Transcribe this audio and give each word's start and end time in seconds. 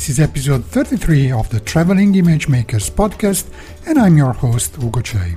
This 0.00 0.08
is 0.08 0.20
episode 0.20 0.64
33 0.64 1.30
of 1.30 1.50
the 1.50 1.60
Traveling 1.60 2.14
Image 2.14 2.48
Makers 2.48 2.88
podcast, 2.88 3.44
and 3.86 3.98
I'm 3.98 4.16
your 4.16 4.32
host, 4.32 4.78
Ugo 4.82 5.02
Cei. 5.02 5.34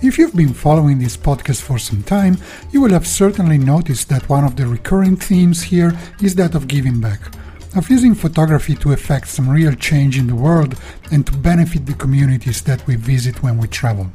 If 0.00 0.18
you've 0.18 0.36
been 0.36 0.54
following 0.54 1.00
this 1.00 1.16
podcast 1.16 1.62
for 1.62 1.76
some 1.76 2.04
time, 2.04 2.36
you 2.70 2.80
will 2.80 2.92
have 2.92 3.08
certainly 3.08 3.58
noticed 3.58 4.08
that 4.08 4.28
one 4.28 4.44
of 4.44 4.54
the 4.54 4.68
recurring 4.68 5.16
themes 5.16 5.64
here 5.64 5.92
is 6.22 6.36
that 6.36 6.54
of 6.54 6.68
giving 6.68 7.00
back, 7.00 7.18
of 7.74 7.90
using 7.90 8.14
photography 8.14 8.76
to 8.76 8.92
effect 8.92 9.26
some 9.26 9.50
real 9.50 9.74
change 9.74 10.16
in 10.16 10.28
the 10.28 10.36
world 10.36 10.80
and 11.10 11.26
to 11.26 11.36
benefit 11.36 11.86
the 11.86 11.94
communities 11.94 12.62
that 12.62 12.86
we 12.86 12.94
visit 12.94 13.42
when 13.42 13.58
we 13.58 13.66
travel. 13.66 14.06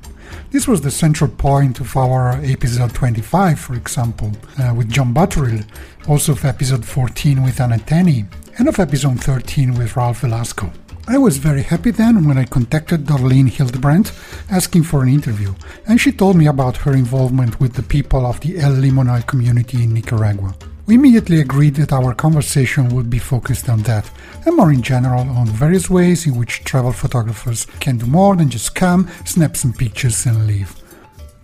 This 0.51 0.65
was 0.65 0.79
the 0.79 0.91
central 0.91 1.29
point 1.29 1.81
of 1.81 1.97
our 1.97 2.39
episode 2.41 2.93
25, 2.93 3.59
for 3.59 3.73
example, 3.75 4.31
uh, 4.57 4.73
with 4.73 4.89
John 4.89 5.13
Butterill, 5.13 5.67
also 6.07 6.31
of 6.31 6.45
episode 6.45 6.85
14 6.85 7.43
with 7.43 7.59
Anna 7.59 7.79
Tenney, 7.79 8.27
and 8.61 8.69
of 8.69 8.79
episode 8.79 9.19
13 9.19 9.73
with 9.73 9.95
Ralph 9.95 10.19
Velasco. 10.19 10.71
I 11.07 11.17
was 11.17 11.37
very 11.37 11.63
happy 11.63 11.89
then 11.89 12.27
when 12.27 12.37
I 12.37 12.45
contacted 12.45 13.05
Darlene 13.05 13.49
Hildebrandt 13.49 14.11
asking 14.51 14.83
for 14.83 15.01
an 15.01 15.09
interview, 15.09 15.55
and 15.87 15.99
she 15.99 16.11
told 16.11 16.35
me 16.35 16.45
about 16.45 16.77
her 16.77 16.93
involvement 16.93 17.59
with 17.59 17.73
the 17.73 17.81
people 17.81 18.23
of 18.23 18.39
the 18.41 18.59
El 18.59 18.73
Limonal 18.73 19.25
community 19.25 19.85
in 19.85 19.95
Nicaragua. 19.95 20.53
We 20.85 20.93
immediately 20.93 21.41
agreed 21.41 21.73
that 21.77 21.91
our 21.91 22.13
conversation 22.13 22.89
would 22.89 23.09
be 23.09 23.17
focused 23.17 23.67
on 23.67 23.81
that, 23.81 24.11
and 24.45 24.55
more 24.55 24.71
in 24.71 24.83
general 24.83 25.21
on 25.21 25.47
various 25.47 25.89
ways 25.89 26.27
in 26.27 26.35
which 26.35 26.63
travel 26.63 26.91
photographers 26.91 27.65
can 27.79 27.97
do 27.97 28.05
more 28.05 28.35
than 28.35 28.51
just 28.51 28.75
come, 28.75 29.09
snap 29.25 29.57
some 29.57 29.73
pictures, 29.73 30.27
and 30.27 30.45
leave. 30.45 30.80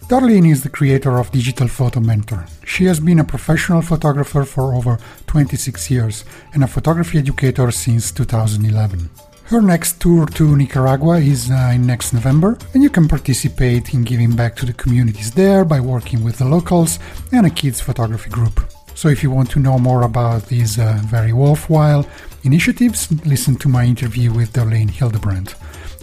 Darlene 0.07 0.49
is 0.49 0.63
the 0.63 0.69
creator 0.69 1.17
of 1.17 1.31
Digital 1.31 1.67
Photo 1.67 1.99
Mentor. 1.99 2.45
She 2.65 2.85
has 2.85 2.97
been 2.97 3.19
a 3.19 3.25
professional 3.25 3.81
photographer 3.81 4.45
for 4.45 4.73
over 4.73 4.97
26 5.25 5.91
years 5.91 6.23
and 6.53 6.63
a 6.63 6.67
photography 6.67 7.17
educator 7.17 7.69
since 7.71 8.13
2011. 8.13 9.09
Her 9.47 9.61
next 9.61 9.99
tour 9.99 10.25
to 10.25 10.55
Nicaragua 10.55 11.19
is 11.19 11.51
uh, 11.51 11.73
in 11.75 11.85
next 11.85 12.13
November, 12.13 12.57
and 12.73 12.81
you 12.81 12.89
can 12.89 13.09
participate 13.09 13.93
in 13.93 14.05
giving 14.05 14.33
back 14.33 14.55
to 14.55 14.65
the 14.65 14.71
communities 14.71 15.31
there 15.31 15.65
by 15.65 15.81
working 15.81 16.23
with 16.23 16.37
the 16.37 16.45
locals 16.45 16.99
and 17.33 17.45
a 17.45 17.49
kids 17.49 17.81
photography 17.81 18.29
group. 18.29 18.61
So, 18.95 19.09
if 19.09 19.21
you 19.23 19.29
want 19.29 19.51
to 19.51 19.59
know 19.59 19.77
more 19.77 20.03
about 20.03 20.45
these 20.45 20.79
uh, 20.79 21.01
very 21.03 21.33
worthwhile 21.33 22.07
initiatives, 22.43 23.11
listen 23.25 23.57
to 23.57 23.67
my 23.67 23.83
interview 23.83 24.31
with 24.31 24.53
Darlene 24.53 24.89
Hildebrandt. 24.89 25.55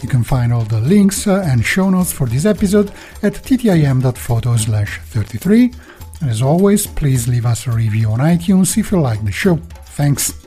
You 0.05 0.11
can 0.11 0.23
find 0.23 0.53
all 0.53 0.65
the 0.65 0.79
links 0.81 1.25
uh, 1.25 1.41
and 1.47 1.65
show 1.65 1.89
notes 1.89 2.13
for 2.13 2.27
this 2.27 2.45
episode 2.45 2.91
at 3.23 3.33
ttim.photo 3.33 4.55
slash 4.55 4.99
33. 4.99 5.73
And 6.21 6.29
as 6.29 6.43
always, 6.43 6.85
please 6.85 7.27
leave 7.27 7.47
us 7.47 7.65
a 7.65 7.71
review 7.71 8.11
on 8.11 8.19
iTunes 8.19 8.77
if 8.77 8.91
you 8.91 9.01
like 9.01 9.25
the 9.25 9.31
show. 9.31 9.55
Thanks. 9.97 10.45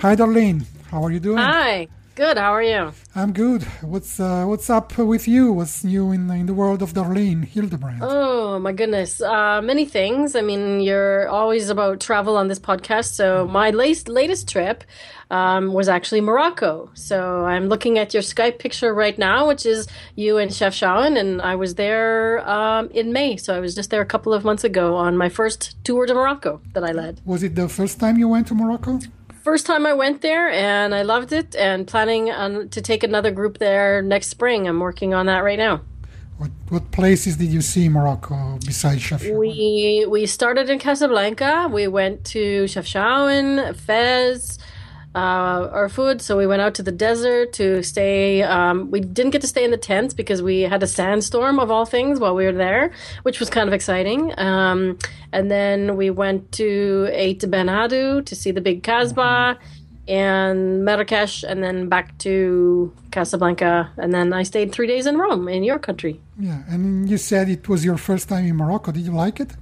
Hi, 0.00 0.14
Darlene. 0.14 0.66
How 0.90 1.02
are 1.02 1.10
you 1.10 1.20
doing? 1.20 1.38
Hi. 1.38 1.88
Good. 2.14 2.38
How 2.38 2.54
are 2.54 2.62
you? 2.62 2.92
I'm 3.16 3.32
good. 3.32 3.64
What's 3.82 4.20
uh, 4.20 4.44
what's 4.44 4.70
up 4.70 4.96
with 4.96 5.26
you? 5.26 5.52
What's 5.52 5.82
new 5.82 6.12
in 6.12 6.30
in 6.30 6.46
the 6.46 6.54
world 6.54 6.80
of 6.80 6.92
Darlene 6.92 7.44
Hildebrandt? 7.44 8.02
Oh 8.02 8.60
my 8.60 8.72
goodness, 8.72 9.20
uh, 9.20 9.60
many 9.60 9.84
things. 9.84 10.36
I 10.36 10.42
mean, 10.42 10.78
you're 10.78 11.28
always 11.28 11.70
about 11.70 11.98
travel 11.98 12.36
on 12.36 12.46
this 12.46 12.60
podcast. 12.60 13.14
So 13.14 13.48
my 13.48 13.70
latest 13.70 14.08
latest 14.08 14.48
trip 14.48 14.84
um, 15.28 15.72
was 15.72 15.88
actually 15.88 16.20
Morocco. 16.20 16.88
So 16.94 17.46
I'm 17.46 17.66
looking 17.68 17.98
at 17.98 18.14
your 18.14 18.22
Skype 18.22 18.60
picture 18.60 18.94
right 18.94 19.18
now, 19.18 19.48
which 19.48 19.66
is 19.66 19.88
you 20.14 20.38
and 20.38 20.52
Chefchaouen, 20.52 21.18
and 21.18 21.42
I 21.42 21.56
was 21.56 21.74
there 21.74 22.48
um, 22.48 22.90
in 22.90 23.12
May. 23.12 23.36
So 23.36 23.56
I 23.56 23.58
was 23.58 23.74
just 23.74 23.90
there 23.90 24.02
a 24.02 24.06
couple 24.14 24.32
of 24.32 24.44
months 24.44 24.62
ago 24.62 24.94
on 24.94 25.16
my 25.16 25.28
first 25.28 25.82
tour 25.82 26.06
to 26.06 26.14
Morocco 26.14 26.60
that 26.74 26.84
I 26.84 26.92
led. 26.92 27.22
Was 27.24 27.42
it 27.42 27.56
the 27.56 27.68
first 27.68 27.98
time 27.98 28.18
you 28.18 28.28
went 28.28 28.46
to 28.48 28.54
Morocco? 28.54 29.00
First 29.44 29.66
time 29.66 29.84
I 29.86 29.92
went 29.92 30.22
there 30.22 30.48
and 30.50 30.94
I 30.94 31.02
loved 31.02 31.32
it 31.32 31.54
and 31.54 31.86
planning 31.86 32.30
on 32.30 32.70
to 32.70 32.80
take 32.80 33.02
another 33.04 33.30
group 33.30 33.58
there 33.58 34.02
next 34.02 34.28
spring. 34.28 34.66
I'm 34.66 34.80
working 34.80 35.12
on 35.12 35.26
that 35.26 35.44
right 35.44 35.58
now. 35.58 35.82
What 36.38 36.50
what 36.70 36.90
places 36.90 37.36
did 37.36 37.50
you 37.50 37.60
see 37.60 37.84
in 37.84 37.92
Morocco 37.92 38.58
besides 38.64 39.00
Chefchaouen? 39.02 39.38
We 39.38 40.06
we 40.08 40.26
started 40.26 40.68
in 40.68 40.78
Casablanca. 40.80 41.68
We 41.70 41.86
went 41.86 42.24
to 42.34 42.64
Chefchaouen, 42.64 43.76
Fez, 43.76 44.58
uh, 45.14 45.68
Erfoud. 45.68 46.20
So 46.20 46.36
we 46.36 46.46
went 46.46 46.62
out 46.62 46.74
to 46.74 46.82
the 46.82 46.92
desert 46.92 47.52
to 47.54 47.82
stay. 47.82 48.42
Um, 48.42 48.90
we 48.90 49.00
didn't 49.00 49.30
get 49.30 49.40
to 49.42 49.46
stay 49.46 49.64
in 49.64 49.70
the 49.70 49.76
tents 49.76 50.14
because 50.14 50.42
we 50.42 50.62
had 50.62 50.82
a 50.82 50.86
sandstorm 50.86 51.58
of 51.58 51.70
all 51.70 51.86
things 51.86 52.18
while 52.18 52.34
we 52.34 52.44
were 52.44 52.52
there, 52.52 52.92
which 53.22 53.40
was 53.40 53.50
kind 53.50 53.68
of 53.68 53.74
exciting. 53.74 54.32
Um, 54.38 54.98
and 55.32 55.50
then 55.50 55.96
we 55.96 56.10
went 56.10 56.52
to 56.52 57.08
Ait 57.12 57.48
Ben 57.48 57.68
Haddou 57.68 58.24
to 58.24 58.34
see 58.34 58.50
the 58.50 58.60
big 58.60 58.82
Kasbah 58.82 59.56
and 60.06 60.84
Marrakesh, 60.84 61.44
and 61.44 61.62
then 61.64 61.88
back 61.88 62.18
to 62.18 62.92
Casablanca. 63.10 63.90
And 63.96 64.12
then 64.12 64.34
I 64.34 64.42
stayed 64.42 64.70
three 64.70 64.86
days 64.86 65.06
in 65.06 65.16
Rome, 65.16 65.48
in 65.48 65.64
your 65.64 65.78
country. 65.78 66.20
Yeah, 66.38 66.62
and 66.68 67.08
you 67.08 67.16
said 67.16 67.48
it 67.48 67.68
was 67.68 67.84
your 67.84 67.96
first 67.96 68.28
time 68.28 68.44
in 68.44 68.56
Morocco. 68.56 68.92
Did 68.92 69.04
you 69.06 69.12
like 69.12 69.40
it? 69.40 69.52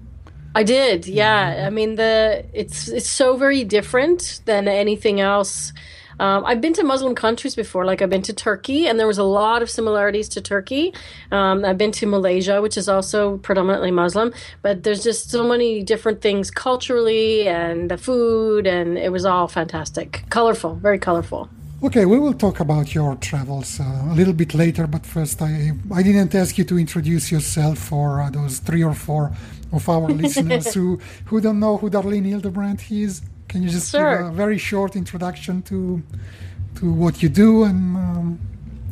I 0.55 0.65
did, 0.65 1.07
yeah. 1.07 1.65
I 1.67 1.71
mean, 1.71 1.95
the 1.95 2.45
it's 2.53 2.89
it's 2.89 3.09
so 3.09 3.37
very 3.37 3.65
different 3.65 4.41
than 4.45 4.69
anything 4.69 5.21
else. 5.21 5.73
Um, 6.21 6.45
I've 6.45 6.61
been 6.61 6.75
to 6.75 6.85
Muslim 6.85 7.15
countries 7.15 7.55
before, 7.55 7.85
like 7.85 8.03
I've 8.03 8.11
been 8.11 8.23
to 8.23 8.35
Turkey, 8.35 8.87
and 8.87 9.01
there 9.01 9.07
was 9.07 9.19
a 9.19 9.25
lot 9.25 9.63
of 9.63 9.71
similarities 9.71 10.29
to 10.31 10.41
Turkey. 10.41 10.93
Um, 11.31 11.65
I've 11.65 11.79
been 11.79 11.93
to 11.93 12.07
Malaysia, 12.07 12.61
which 12.61 12.77
is 12.77 12.89
also 12.89 13.39
predominantly 13.39 13.91
Muslim, 13.91 14.33
but 14.61 14.83
there's 14.83 15.03
just 15.03 15.31
so 15.31 15.43
many 15.49 15.83
different 15.83 16.21
things 16.21 16.51
culturally 16.51 17.49
and 17.49 17.91
the 17.91 17.97
food, 17.97 18.67
and 18.67 18.99
it 18.99 19.11
was 19.11 19.25
all 19.25 19.49
fantastic, 19.49 20.25
colorful, 20.29 20.75
very 20.77 20.99
colorful. 20.99 21.49
Okay, 21.85 22.05
we 22.05 22.17
will 22.17 22.33
talk 22.33 22.61
about 22.61 22.95
your 22.95 23.17
travels 23.17 23.81
uh, 23.81 23.85
a 24.13 24.15
little 24.15 24.33
bit 24.33 24.55
later, 24.55 24.87
but 24.87 25.05
first, 25.05 25.43
I 25.43 25.73
I 25.93 26.01
didn't 26.05 26.33
ask 26.33 26.57
you 26.57 26.65
to 26.67 26.79
introduce 26.79 27.33
yourself 27.33 27.77
for 27.79 28.23
uh, 28.23 28.31
those 28.31 28.61
three 28.61 28.85
or 28.85 28.95
four 28.95 29.33
of 29.73 29.89
our 29.89 30.09
listeners 30.23 30.73
who, 30.75 31.01
who 31.25 31.41
don't 31.41 31.59
know 31.59 31.79
who 31.79 31.91
Darlene 31.91 32.27
Hildebrandt 32.27 32.89
is. 32.93 33.23
Can 33.49 33.65
you 33.65 33.69
just 33.69 33.91
sure. 33.91 34.19
give 34.19 34.27
a 34.29 34.31
very 34.31 34.59
short 34.59 34.95
introduction 34.95 35.61
to 35.63 36.01
to 36.77 36.93
what 36.93 37.21
you 37.21 37.29
do 37.29 37.65
and 37.65 37.97
um, 37.97 38.39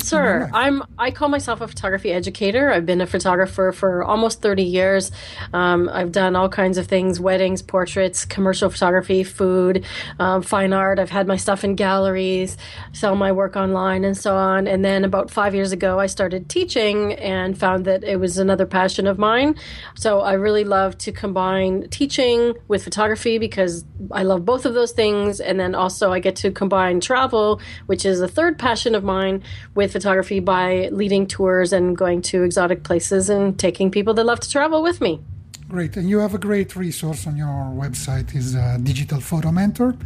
Sure. 0.05 0.51
I'm. 0.53 0.83
I 0.99 1.11
call 1.11 1.29
myself 1.29 1.61
a 1.61 1.69
photography 1.69 2.13
educator. 2.13 2.71
I've 2.71 2.87
been 2.87 3.01
a 3.01 3.07
photographer 3.07 3.73
for 3.73 4.03
almost 4.03 4.43
30 4.43 4.63
years. 4.63 5.13
Um, 5.53 5.89
I've 5.93 6.13
done 6.13 6.37
all 6.37 6.49
kinds 6.49 6.79
of 6.79 6.87
things: 6.87 7.21
weddings, 7.21 7.63
portraits, 7.63 8.25
commercial 8.25 8.71
photography, 8.71 9.25
food, 9.25 9.85
um, 10.19 10.43
fine 10.43 10.73
art. 10.73 10.99
I've 10.99 11.11
had 11.11 11.27
my 11.27 11.37
stuff 11.37 11.65
in 11.65 11.75
galleries, 11.75 12.57
sell 12.93 13.15
my 13.15 13.33
work 13.33 13.57
online, 13.57 14.05
and 14.05 14.17
so 14.17 14.37
on. 14.37 14.67
And 14.67 14.85
then 14.85 15.05
about 15.05 15.31
five 15.31 15.55
years 15.55 15.73
ago, 15.73 15.99
I 15.99 16.07
started 16.07 16.49
teaching 16.49 17.15
and 17.15 17.59
found 17.59 17.85
that 17.85 18.03
it 18.05 18.19
was 18.19 18.39
another 18.39 18.67
passion 18.67 19.07
of 19.07 19.19
mine. 19.19 19.57
So 19.95 20.21
I 20.21 20.33
really 20.35 20.65
love 20.65 20.97
to 20.99 21.13
combine 21.13 21.89
teaching 21.91 22.55
with 22.69 22.85
photography 22.85 23.39
because 23.39 23.85
I 24.11 24.23
love 24.23 24.45
both 24.45 24.65
of 24.65 24.75
those 24.75 24.93
things. 24.93 25.41
And 25.41 25.61
then 25.61 25.75
also 25.75 26.13
I 26.13 26.21
get 26.21 26.37
to 26.37 26.51
combine 26.51 27.01
travel, 27.01 27.61
which 27.87 28.05
is 28.05 28.21
a 28.21 28.29
third 28.29 28.59
passion 28.59 28.95
of 28.95 29.05
mine, 29.05 29.43
with 29.75 29.90
photography 29.91 30.41
by 30.41 30.89
leading 30.93 31.27
tours 31.27 31.73
and 31.73 31.97
going 31.97 32.23
to 32.23 32.43
exotic 32.43 32.83
places 32.83 33.31
and 33.31 33.59
taking 33.59 33.91
people 33.91 34.15
that 34.15 34.25
love 34.25 34.41
to 34.41 34.51
travel 34.51 34.83
with 34.83 35.01
me. 35.01 35.21
Great, 35.69 35.97
and 35.97 36.11
you 36.11 36.19
have 36.19 36.35
a 36.35 36.39
great 36.39 36.75
resource 36.75 37.27
on 37.27 37.37
your 37.37 37.73
website. 37.75 38.35
Is 38.35 38.57
uh, 38.57 38.79
Digital 38.83 39.21
Photo 39.21 39.53
Mentor? 39.53 39.97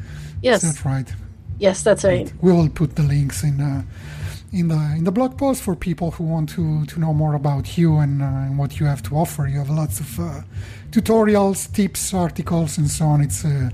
Yes, 0.42 0.62
is 0.62 0.74
that 0.74 0.84
right? 0.84 1.14
Yes, 1.58 1.82
that's 1.82 2.04
right. 2.04 2.32
We 2.42 2.52
will 2.52 2.68
put 2.68 2.96
the 2.96 3.02
links 3.02 3.42
in 3.42 3.60
uh, 3.60 3.82
in 4.52 4.68
the 4.68 4.94
in 4.96 5.04
the 5.04 5.12
blog 5.12 5.38
post 5.38 5.62
for 5.62 5.74
people 5.74 6.10
who 6.10 6.24
want 6.24 6.50
to 6.50 6.84
to 6.86 7.00
know 7.00 7.14
more 7.14 7.34
about 7.34 7.78
you 7.78 7.98
and, 7.98 8.22
uh, 8.22 8.26
and 8.26 8.58
what 8.58 8.78
you 8.78 8.86
have 8.86 9.02
to 9.04 9.16
offer. 9.16 9.46
You 9.46 9.58
have 9.58 9.70
lots 9.70 10.00
of 10.00 10.20
uh, 10.20 10.42
tutorials, 10.90 11.72
tips, 11.72 12.12
articles, 12.12 12.76
and 12.78 12.90
so 12.90 13.06
on. 13.06 13.20
It's 13.22 13.44
uh, 13.44 13.70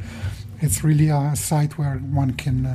it's 0.60 0.84
really 0.84 1.08
a 1.08 1.34
site 1.34 1.76
where 1.78 1.96
one 1.96 2.32
can 2.32 2.66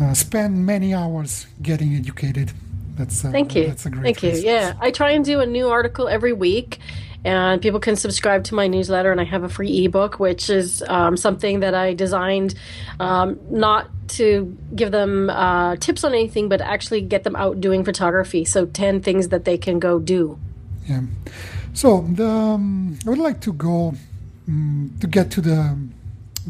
uh, 0.00 0.14
spend 0.14 0.64
many 0.64 0.94
hours 0.94 1.46
getting 1.60 1.94
educated. 1.94 2.52
That's 2.96 3.24
uh, 3.24 3.30
thank 3.30 3.54
you. 3.54 3.66
That's 3.66 3.86
a 3.86 3.90
great. 3.90 4.02
Thank 4.02 4.22
you. 4.22 4.30
Yeah, 4.40 4.74
I 4.80 4.90
try 4.90 5.10
and 5.10 5.24
do 5.24 5.40
a 5.40 5.46
new 5.46 5.68
article 5.68 6.08
every 6.08 6.32
week, 6.32 6.78
and 7.24 7.62
people 7.62 7.80
can 7.80 7.96
subscribe 7.96 8.44
to 8.44 8.54
my 8.54 8.66
newsletter. 8.66 9.12
And 9.12 9.20
I 9.20 9.24
have 9.24 9.44
a 9.44 9.48
free 9.48 9.84
ebook, 9.84 10.18
which 10.18 10.50
is 10.50 10.82
um, 10.88 11.16
something 11.16 11.60
that 11.60 11.74
I 11.74 11.94
designed 11.94 12.54
um, 12.98 13.38
not 13.50 13.88
to 14.08 14.56
give 14.74 14.90
them 14.90 15.30
uh, 15.30 15.76
tips 15.76 16.02
on 16.02 16.12
anything, 16.12 16.48
but 16.48 16.60
actually 16.60 17.02
get 17.02 17.24
them 17.24 17.36
out 17.36 17.60
doing 17.60 17.84
photography. 17.84 18.44
So, 18.44 18.66
10 18.66 19.02
things 19.02 19.28
that 19.28 19.44
they 19.44 19.58
can 19.58 19.78
go 19.78 19.98
do. 19.98 20.38
Yeah. 20.86 21.02
So, 21.74 22.00
the, 22.00 22.26
um, 22.26 22.98
I 23.06 23.10
would 23.10 23.18
like 23.18 23.40
to 23.42 23.52
go 23.52 23.94
um, 24.48 24.96
to 25.00 25.06
get 25.06 25.30
to 25.32 25.40
the 25.40 25.76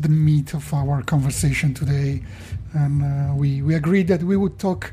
the 0.01 0.09
meat 0.09 0.55
of 0.55 0.73
our 0.73 1.03
conversation 1.03 1.75
today. 1.75 2.23
And 2.75 3.03
uh, 3.03 3.35
we, 3.35 3.63
we 3.63 3.75
agreed 3.75 4.09
that 4.09 4.23
we 4.23 4.37
would 4.37 4.59
talk 4.59 4.93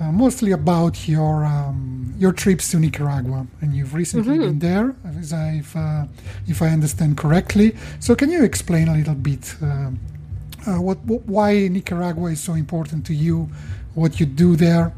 uh, 0.00 0.12
mostly 0.12 0.52
about 0.52 1.08
your 1.08 1.44
um, 1.44 2.14
your 2.18 2.32
trips 2.32 2.70
to 2.70 2.78
Nicaragua, 2.78 3.46
and 3.60 3.74
you've 3.74 3.94
recently 3.94 4.38
mm-hmm. 4.38 4.58
been 4.58 4.58
there, 4.58 4.94
as 5.18 5.32
I've, 5.32 5.74
uh, 5.76 6.04
if 6.46 6.62
I 6.62 6.68
understand 6.68 7.16
correctly. 7.16 7.76
So, 8.00 8.14
can 8.14 8.30
you 8.30 8.44
explain 8.44 8.88
a 8.88 8.94
little 8.94 9.14
bit 9.14 9.54
uh, 9.62 9.90
uh 10.66 10.80
what, 10.80 10.98
what, 11.04 11.22
why 11.26 11.68
Nicaragua 11.68 12.30
is 12.30 12.40
so 12.40 12.54
important 12.54 13.06
to 13.06 13.14
you, 13.14 13.48
what 13.94 14.20
you 14.20 14.26
do 14.26 14.56
there, 14.56 14.94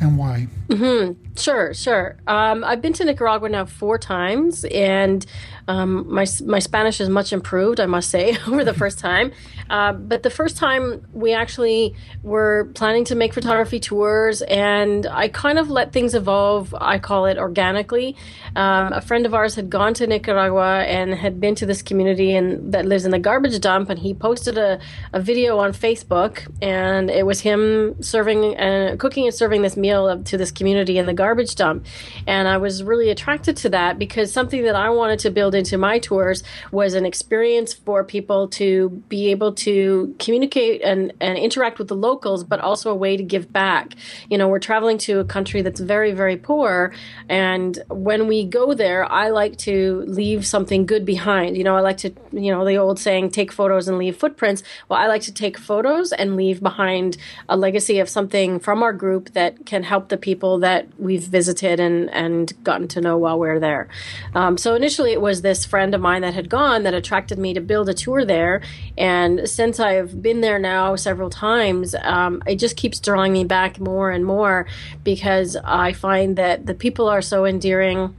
and 0.00 0.18
why? 0.18 0.48
Mm-hmm. 0.68 1.34
Sure, 1.36 1.74
sure. 1.74 2.16
Um, 2.26 2.64
I've 2.64 2.82
been 2.82 2.92
to 2.94 3.04
Nicaragua 3.04 3.48
now 3.48 3.66
four 3.66 3.98
times, 3.98 4.64
and 4.64 5.24
um, 5.68 6.10
my 6.12 6.26
my 6.46 6.58
Spanish 6.58 6.98
is 7.00 7.10
much 7.10 7.32
improved, 7.32 7.78
I 7.78 7.86
must 7.86 8.10
say, 8.10 8.36
over 8.46 8.64
the 8.64 8.74
first 8.74 8.98
time. 8.98 9.32
Uh, 9.68 9.92
but 9.92 10.22
the 10.22 10.30
first 10.30 10.56
time 10.56 11.06
we 11.12 11.34
actually 11.34 11.94
were 12.22 12.70
planning 12.74 13.04
to 13.04 13.14
make 13.14 13.34
photography 13.34 13.78
tours, 13.78 14.40
and 14.42 15.06
I 15.06 15.28
kind 15.28 15.58
of 15.58 15.68
let 15.68 15.92
things 15.92 16.14
evolve. 16.14 16.74
I 16.80 16.98
call 16.98 17.26
it 17.26 17.36
organically. 17.36 18.16
Um, 18.56 18.94
a 18.94 19.02
friend 19.02 19.26
of 19.26 19.34
ours 19.34 19.54
had 19.54 19.68
gone 19.68 19.92
to 19.94 20.06
Nicaragua 20.06 20.84
and 20.84 21.14
had 21.14 21.38
been 21.38 21.54
to 21.56 21.66
this 21.66 21.82
community 21.82 22.34
and 22.34 22.72
that 22.72 22.86
lives 22.86 23.04
in 23.04 23.10
the 23.10 23.18
garbage 23.18 23.60
dump, 23.60 23.90
and 23.90 23.98
he 23.98 24.14
posted 24.14 24.56
a, 24.56 24.80
a 25.12 25.20
video 25.20 25.58
on 25.58 25.72
Facebook, 25.72 26.50
and 26.62 27.10
it 27.10 27.26
was 27.26 27.40
him 27.40 28.02
serving 28.02 28.56
and 28.56 28.94
uh, 28.94 28.96
cooking 28.96 29.26
and 29.26 29.34
serving 29.34 29.60
this 29.60 29.76
meal 29.76 30.22
to 30.22 30.38
this 30.38 30.50
community 30.50 30.96
in 30.96 31.04
the 31.04 31.12
garbage 31.12 31.54
dump, 31.56 31.84
and 32.26 32.48
I 32.48 32.56
was 32.56 32.82
really 32.82 33.10
attracted 33.10 33.58
to 33.58 33.68
that 33.68 33.98
because 33.98 34.32
something 34.32 34.62
that 34.62 34.74
I 34.74 34.88
wanted 34.88 35.18
to 35.20 35.30
build 35.30 35.57
into 35.58 35.76
my 35.76 35.98
tours 35.98 36.42
was 36.72 36.94
an 36.94 37.04
experience 37.04 37.74
for 37.74 38.04
people 38.04 38.48
to 38.48 38.88
be 39.08 39.30
able 39.30 39.52
to 39.52 40.14
communicate 40.18 40.80
and, 40.82 41.12
and 41.20 41.36
interact 41.36 41.78
with 41.78 41.88
the 41.88 41.96
locals, 41.96 42.44
but 42.44 42.60
also 42.60 42.90
a 42.90 42.94
way 42.94 43.16
to 43.16 43.22
give 43.22 43.52
back. 43.52 43.94
You 44.30 44.38
know, 44.38 44.48
we're 44.48 44.58
traveling 44.58 44.98
to 44.98 45.20
a 45.20 45.24
country 45.24 45.60
that's 45.60 45.80
very, 45.80 46.12
very 46.12 46.36
poor. 46.36 46.94
And 47.28 47.78
when 47.90 48.26
we 48.26 48.44
go 48.44 48.72
there, 48.72 49.10
I 49.10 49.28
like 49.28 49.58
to 49.58 50.04
leave 50.06 50.46
something 50.46 50.86
good 50.86 51.04
behind. 51.04 51.56
You 51.56 51.64
know, 51.64 51.76
I 51.76 51.80
like 51.80 51.98
to, 51.98 52.14
you 52.32 52.52
know, 52.52 52.64
the 52.64 52.76
old 52.76 52.98
saying, 52.98 53.30
take 53.30 53.52
photos 53.52 53.88
and 53.88 53.98
leave 53.98 54.16
footprints. 54.16 54.62
Well, 54.88 54.98
I 54.98 55.06
like 55.06 55.22
to 55.22 55.34
take 55.34 55.58
photos 55.58 56.12
and 56.12 56.36
leave 56.36 56.62
behind 56.62 57.16
a 57.48 57.56
legacy 57.56 57.98
of 57.98 58.08
something 58.08 58.60
from 58.60 58.82
our 58.82 58.92
group 58.92 59.32
that 59.32 59.66
can 59.66 59.82
help 59.82 60.08
the 60.08 60.16
people 60.16 60.58
that 60.60 60.86
we've 60.98 61.22
visited 61.22 61.80
and, 61.80 62.08
and 62.10 62.52
gotten 62.64 62.88
to 62.88 63.00
know 63.00 63.18
while 63.18 63.38
we're 63.38 63.60
there. 63.60 63.88
Um, 64.34 64.56
so 64.56 64.74
initially 64.74 65.12
it 65.12 65.20
was 65.20 65.42
this 65.48 65.64
friend 65.64 65.94
of 65.94 66.00
mine 66.00 66.20
that 66.20 66.34
had 66.34 66.50
gone 66.50 66.82
that 66.82 66.92
attracted 66.92 67.38
me 67.38 67.54
to 67.54 67.60
build 67.60 67.88
a 67.88 67.94
tour 67.94 68.22
there. 68.22 68.60
And 68.98 69.48
since 69.48 69.80
I've 69.80 70.20
been 70.20 70.42
there 70.42 70.58
now 70.58 70.94
several 70.94 71.30
times, 71.30 71.94
um, 72.02 72.42
it 72.46 72.56
just 72.56 72.76
keeps 72.76 73.00
drawing 73.00 73.32
me 73.32 73.44
back 73.44 73.80
more 73.80 74.10
and 74.10 74.26
more 74.26 74.66
because 75.04 75.56
I 75.64 75.94
find 75.94 76.36
that 76.36 76.66
the 76.66 76.74
people 76.74 77.08
are 77.08 77.22
so 77.22 77.46
endearing 77.46 78.14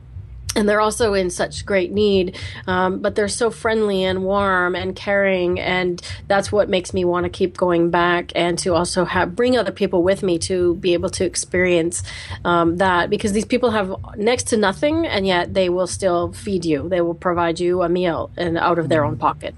and 0.59 0.69
they're 0.69 0.81
also 0.81 1.13
in 1.13 1.29
such 1.29 1.65
great 1.65 1.91
need 1.91 2.37
um, 2.67 2.99
but 2.99 3.15
they're 3.15 3.27
so 3.27 3.49
friendly 3.49 4.03
and 4.03 4.23
warm 4.23 4.75
and 4.75 4.95
caring 4.95 5.59
and 5.59 6.01
that's 6.27 6.51
what 6.51 6.69
makes 6.69 6.93
me 6.93 7.03
want 7.03 7.23
to 7.23 7.29
keep 7.29 7.57
going 7.57 7.89
back 7.89 8.31
and 8.35 8.59
to 8.59 8.75
also 8.75 9.05
have 9.05 9.35
bring 9.35 9.57
other 9.57 9.71
people 9.71 10.03
with 10.03 10.21
me 10.21 10.37
to 10.37 10.75
be 10.75 10.93
able 10.93 11.09
to 11.09 11.25
experience 11.25 12.03
um, 12.45 12.77
that 12.77 13.09
because 13.09 13.31
these 13.31 13.45
people 13.45 13.71
have 13.71 13.95
next 14.17 14.43
to 14.43 14.57
nothing 14.57 15.07
and 15.07 15.25
yet 15.25 15.53
they 15.53 15.69
will 15.69 15.87
still 15.87 16.33
feed 16.33 16.65
you. 16.65 16.87
They 16.89 17.01
will 17.01 17.15
provide 17.15 17.59
you 17.59 17.81
a 17.81 17.89
meal 17.89 18.31
and 18.37 18.57
out 18.57 18.79
of 18.79 18.89
their 18.89 19.05
own 19.05 19.17
pocket. 19.17 19.55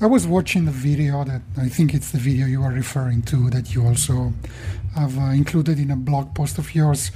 I 0.00 0.06
was 0.06 0.26
watching 0.26 0.64
the 0.64 0.72
video 0.72 1.24
that 1.24 1.42
I 1.56 1.68
think 1.68 1.94
it's 1.94 2.10
the 2.10 2.18
video 2.18 2.46
you 2.46 2.62
are 2.62 2.72
referring 2.72 3.22
to 3.22 3.48
that 3.50 3.74
you 3.74 3.86
also 3.86 4.32
have 4.94 5.18
uh, 5.18 5.22
included 5.42 5.78
in 5.78 5.90
a 5.90 5.96
blog 5.96 6.34
post 6.34 6.58
of 6.58 6.74
yours 6.74 7.10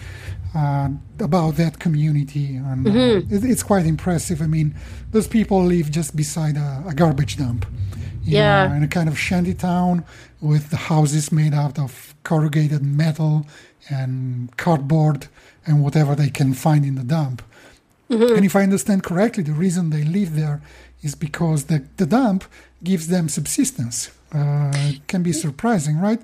uh, 0.59 0.89
about 1.21 1.53
that 1.57 1.79
community, 1.79 2.57
and 2.57 2.87
uh, 2.87 2.91
mm-hmm. 2.91 3.35
it, 3.35 3.45
it's 3.45 3.63
quite 3.63 3.87
impressive. 3.87 4.43
I 4.43 4.47
mean, 4.47 4.75
those 5.13 5.29
people 5.29 5.63
live 5.75 5.91
just 5.91 6.17
beside 6.17 6.57
a, 6.57 6.83
a 6.89 6.95
garbage 6.95 7.37
dump, 7.37 7.67
yeah, 8.25 8.67
know, 8.67 8.75
in 8.75 8.83
a 8.83 8.89
kind 8.89 9.09
of 9.09 9.17
shanty 9.19 9.55
town 9.55 10.05
with 10.41 10.71
the 10.71 10.77
houses 10.93 11.31
made 11.31 11.55
out 11.55 11.79
of 11.79 12.15
corrugated 12.25 12.83
metal 12.83 13.47
and 13.89 14.57
cardboard 14.57 15.29
and 15.67 15.83
whatever 15.85 16.15
they 16.15 16.31
can 16.31 16.55
find 16.55 16.85
in 16.85 16.95
the 16.97 17.05
dump. 17.05 17.43
Mm-hmm. 18.11 18.37
And 18.37 18.45
if 18.45 18.57
I 18.57 18.63
understand 18.63 19.03
correctly, 19.03 19.43
the 19.45 19.53
reason 19.53 19.91
they 19.91 20.05
live 20.05 20.35
there 20.35 20.61
is 21.03 21.15
because 21.15 21.65
the, 21.65 21.85
the 21.99 22.07
dump 22.07 22.45
gives 22.83 23.09
them 23.09 23.29
subsistence. 23.29 24.11
Uh, 24.35 24.73
it 24.75 25.07
can 25.07 25.23
be 25.23 25.33
surprising, 25.33 25.99
right? 26.01 26.21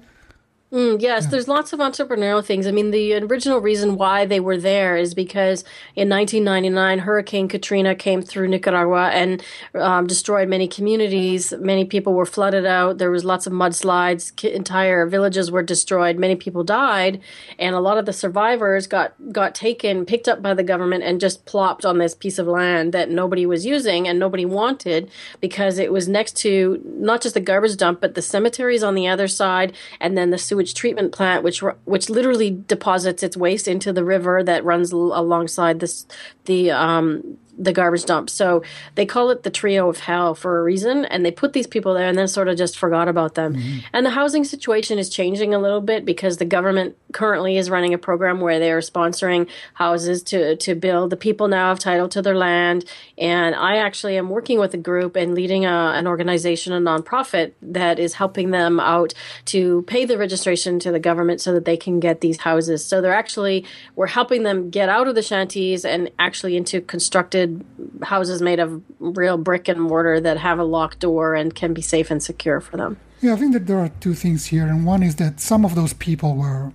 Mm, 0.75 1.01
yes, 1.01 1.23
yeah. 1.23 1.31
there's 1.31 1.47
lots 1.47 1.73
of 1.73 1.79
entrepreneurial 1.79 2.45
things. 2.45 2.67
I 2.67 2.73
mean, 2.73 2.91
the 2.91 3.15
original 3.15 3.61
reason 3.61 3.97
why 3.97 4.27
they 4.27 4.41
were 4.41 4.57
there 4.57 4.97
is 4.97 5.15
because 5.15 5.63
in 5.95 6.09
1999, 6.09 6.99
Hurricane 6.99 7.47
Katrina 7.47 7.95
came 7.95 8.23
through 8.23 8.49
Nicaragua 8.49 9.11
and 9.11 9.41
um, 9.77 10.09
destroyed 10.09 10.49
many 10.49 10.67
communities. 10.67 11.55
Many 11.61 11.85
people 11.85 12.13
were 12.13 12.27
flooded 12.27 12.67
out. 12.67 12.99
There 12.99 13.13
was 13.13 13.25
lots 13.25 13.47
of 13.47 13.53
mudslides. 13.53 14.43
Entire 14.43 15.07
villages 15.07 15.49
were 15.49 15.63
destroyed. 15.63 16.19
Many 16.19 16.35
people 16.35 16.65
died, 16.65 17.21
and 17.57 17.77
a 17.77 17.81
lot 17.81 17.97
of 17.97 18.05
the 18.05 18.13
survivors 18.13 18.89
got 18.89 19.15
got 19.31 19.55
taken, 19.55 20.05
picked 20.05 20.27
up 20.27 20.43
by 20.43 20.55
the 20.55 20.65
government, 20.65 21.05
and 21.05 21.21
just 21.21 21.45
plopped 21.45 21.85
on 21.87 21.99
this 21.99 22.17
piece 22.17 22.41
of 22.41 22.49
land 22.49 22.93
that 22.93 23.09
nobody 23.09 23.47
was 23.47 23.65
using 23.65 24.09
and 24.09 24.19
nobody 24.19 24.45
wanted 24.45 25.09
because 25.41 25.79
it 25.79 25.93
was 25.93 26.09
next 26.09 26.37
to 26.39 26.83
not 26.85 27.23
just 27.23 27.35
the 27.35 27.41
garbage 27.41 27.77
dump, 27.77 28.01
but 28.01 28.17
the 28.17 28.23
cemeteries 28.23 28.83
on 28.83 28.97
the 28.97 29.07
other 29.07 29.29
side, 29.29 29.73
and 30.01 30.19
then 30.19 30.31
the 30.31 30.39
sewage 30.39 30.64
sewage 30.65 30.75
treatment 30.75 31.13
plant, 31.13 31.45
which 31.45 31.63
which 31.85 32.11
literally 32.11 32.51
deposits 32.51 33.23
its 33.23 33.37
waste 33.37 33.69
into 33.69 33.93
the 33.93 34.05
river 34.05 34.43
that 34.43 34.65
runs 34.65 34.93
alongside 34.93 35.81
this 35.81 36.07
the 36.47 36.71
um, 36.71 37.37
the 37.57 37.73
garbage 37.73 38.05
dump. 38.05 38.31
So 38.31 38.63
they 38.95 39.07
call 39.07 39.31
it 39.31 39.43
the 39.43 39.51
trio 39.51 39.89
of 39.89 40.01
hell 40.01 40.35
for 40.35 40.59
a 40.59 40.63
reason, 40.63 41.05
and 41.07 41.25
they 41.25 41.31
put 41.31 41.53
these 41.53 41.67
people 41.67 41.95
there 41.95 42.09
and 42.09 42.19
then 42.19 42.29
sort 42.29 42.49
of 42.49 42.57
just 42.57 42.79
forgot 42.79 43.09
about 43.09 43.35
them. 43.35 43.55
Mm-hmm. 43.55 43.79
And 43.93 44.07
the 44.07 44.11
housing 44.11 44.45
situation 44.45 44.99
is 44.99 45.09
changing 45.09 45.55
a 45.55 45.59
little 45.59 45.81
bit 45.81 46.05
because 46.05 46.39
the 46.39 46.45
government 46.45 46.97
currently 47.15 47.57
is 47.57 47.71
running 47.71 47.95
a 47.95 47.99
program 47.99 48.41
where 48.41 48.59
they 48.59 48.71
are 48.71 48.81
sponsoring 48.81 49.49
houses 49.73 50.23
to 50.25 50.57
to 50.57 50.75
build. 50.75 51.09
The 51.09 51.17
people 51.17 51.49
now 51.49 51.71
have 51.71 51.79
title 51.79 52.09
to 52.11 52.21
their 52.21 52.37
land, 52.37 52.85
and 53.17 53.55
I 53.55 53.77
actually 53.77 54.19
am 54.19 54.29
working 54.29 54.59
with 54.59 54.75
a 54.75 54.77
group 54.77 55.17
and 55.17 55.35
leading 55.35 55.65
a, 55.65 55.93
an 55.95 56.07
organization, 56.07 56.75
a 56.75 56.81
nonprofit 56.81 57.53
that 57.63 57.99
is 57.99 58.15
helping 58.15 58.51
them 58.51 58.79
out 58.79 59.15
to 59.47 59.83
pay 59.83 60.05
the 60.05 60.19
registration 60.19 60.79
to 60.81 60.93
the 60.93 61.01
government 61.01 61.41
so 61.41 61.55
that 61.55 61.65
they 61.65 61.79
can 61.79 62.01
get 62.01 62.21
these 62.21 62.41
houses. 62.41 62.85
So 62.85 63.01
they're 63.01 63.15
actually 63.15 63.65
we're 63.97 64.09
helping 64.09 64.43
them 64.43 64.69
get 64.69 64.91
out 64.91 65.09
of 65.09 65.15
the 65.15 65.23
shanties 65.23 65.85
and 65.85 66.11
actually 66.19 66.57
into 66.57 66.81
constructed 66.81 67.65
houses 68.03 68.43
made 68.43 68.61
of 68.61 68.83
real 68.99 69.39
brick 69.39 69.69
and 69.69 69.81
mortar 69.81 70.21
that 70.21 70.37
have 70.39 70.59
a 70.59 70.65
locked 70.65 70.99
door 70.99 71.35
and 71.35 71.55
can 71.55 71.73
be 71.73 71.83
safe 71.83 72.11
and 72.11 72.23
secure 72.23 72.61
for 72.61 72.77
them. 72.77 72.99
Yeah, 73.21 73.33
I 73.33 73.37
think 73.37 73.53
that 73.55 73.67
there 73.67 73.79
are 73.79 73.91
two 74.01 74.15
things 74.15 74.47
here. 74.47 74.67
And 74.67 74.85
one 74.85 75.03
is 75.03 75.17
that 75.17 75.41
some 75.41 75.65
of 75.65 75.75
those 75.75 75.95
people 75.95 76.37
were 76.37 76.73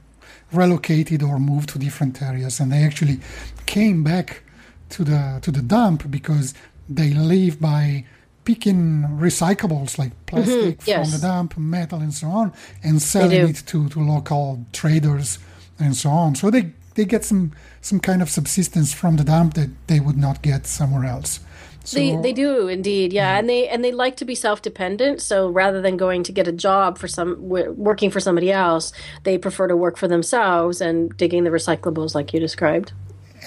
relocated 0.52 1.22
or 1.24 1.40
moved 1.40 1.70
to 1.70 1.80
different 1.80 2.22
areas 2.22 2.60
and 2.60 2.72
they 2.72 2.84
actually 2.84 3.20
came 3.66 4.04
back 4.04 4.44
to 4.90 5.04
the 5.04 5.40
to 5.42 5.52
the 5.52 5.62
dump 5.62 6.10
because 6.10 6.54
they 6.90 7.14
live 7.14 7.62
by 7.62 8.04
picking 8.46 9.06
recyclables 9.20 9.98
like 10.00 10.10
mm-hmm. 10.10 10.26
plastic 10.26 10.80
mm-hmm, 10.80 10.90
yes. 10.90 11.12
from 11.12 11.20
the 11.20 11.28
dump, 11.28 11.58
metal 11.58 12.00
and 12.00 12.14
so 12.14 12.28
on, 12.28 12.52
and 12.84 13.02
selling 13.02 13.50
it 13.50 13.64
to, 13.68 13.88
to 13.90 14.00
local 14.00 14.66
traders 14.74 15.38
and 15.78 15.96
so 15.96 16.10
on. 16.10 16.36
So 16.36 16.50
they 16.50 16.72
they 16.96 17.06
get 17.06 17.24
some 17.24 17.52
some 17.82 18.00
kind 18.00 18.22
of 18.22 18.30
subsistence 18.30 18.94
from 18.94 19.18
the 19.18 19.24
dump 19.24 19.54
that 19.54 19.70
they 19.88 20.00
would 20.00 20.18
not 20.18 20.42
get 20.42 20.66
somewhere 20.66 21.06
else. 21.06 21.40
So, 21.84 21.98
they 21.98 22.16
they 22.18 22.34
do 22.34 22.68
indeed, 22.68 23.14
yeah. 23.14 23.38
and 23.38 23.50
they 23.50 23.68
and 23.68 23.84
they 23.84 23.92
like 23.92 24.18
to 24.18 24.26
be 24.26 24.36
self 24.36 24.62
dependent. 24.62 25.22
So 25.22 25.50
rather 25.50 25.82
than 25.82 25.98
going 25.98 26.24
to 26.24 26.32
get 26.32 26.48
a 26.48 26.52
job 26.52 26.98
for 26.98 27.08
some 27.08 27.38
working 27.40 28.12
for 28.12 28.20
somebody 28.20 28.52
else, 28.52 28.92
they 29.24 29.38
prefer 29.38 29.68
to 29.68 29.76
work 29.76 29.98
for 29.98 30.08
themselves 30.08 30.82
and 30.82 31.16
digging 31.18 31.46
the 31.46 31.50
recyclables 31.50 32.14
like 32.14 32.34
you 32.34 32.40
described. 32.40 32.92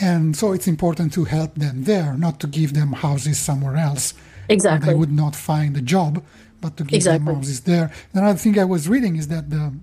And 0.00 0.36
so 0.36 0.52
it's 0.52 0.66
important 0.66 1.12
to 1.14 1.24
help 1.24 1.54
them 1.54 1.84
there, 1.84 2.14
not 2.14 2.40
to 2.40 2.46
give 2.46 2.72
them 2.72 2.92
houses 2.92 3.38
somewhere 3.38 3.76
else. 3.76 4.14
Exactly, 4.48 4.88
they 4.88 4.94
would 4.94 5.12
not 5.12 5.36
find 5.36 5.76
a 5.76 5.82
job, 5.82 6.24
but 6.60 6.76
to 6.78 6.84
give 6.84 6.96
exactly. 6.96 7.26
them 7.26 7.36
houses 7.36 7.60
there. 7.60 7.92
Another 8.12 8.38
thing 8.38 8.58
I 8.58 8.64
was 8.64 8.88
reading 8.88 9.16
is 9.16 9.28
that 9.28 9.50
the 9.50 9.74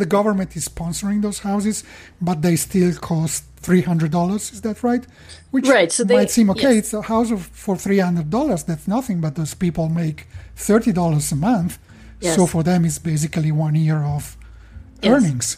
the 0.00 0.06
government 0.18 0.56
is 0.56 0.68
sponsoring 0.68 1.22
those 1.22 1.40
houses, 1.50 1.84
but 2.20 2.42
they 2.42 2.56
still 2.56 2.92
cost 2.94 3.44
three 3.66 3.82
hundred 3.90 4.10
dollars. 4.10 4.52
Is 4.52 4.60
that 4.62 4.82
right? 4.82 5.04
Which 5.52 5.68
right, 5.68 5.90
so 5.92 6.02
they, 6.04 6.16
might 6.16 6.30
seem 6.30 6.50
okay. 6.50 6.74
Yes. 6.74 6.78
It's 6.78 6.94
a 6.94 7.02
house 7.02 7.30
of, 7.30 7.40
for 7.64 7.76
three 7.76 8.00
hundred 8.00 8.28
dollars. 8.30 8.64
That's 8.64 8.88
nothing, 8.88 9.20
but 9.20 9.32
those 9.36 9.54
people 9.54 9.88
make 9.88 10.26
thirty 10.56 10.92
dollars 10.92 11.32
a 11.32 11.36
month. 11.36 11.78
Yes. 12.20 12.36
So 12.36 12.46
for 12.46 12.62
them, 12.62 12.84
it's 12.84 12.98
basically 12.98 13.52
one 13.52 13.74
year 13.86 14.02
of 14.16 14.36
Yes. 15.02 15.12
earnings 15.12 15.48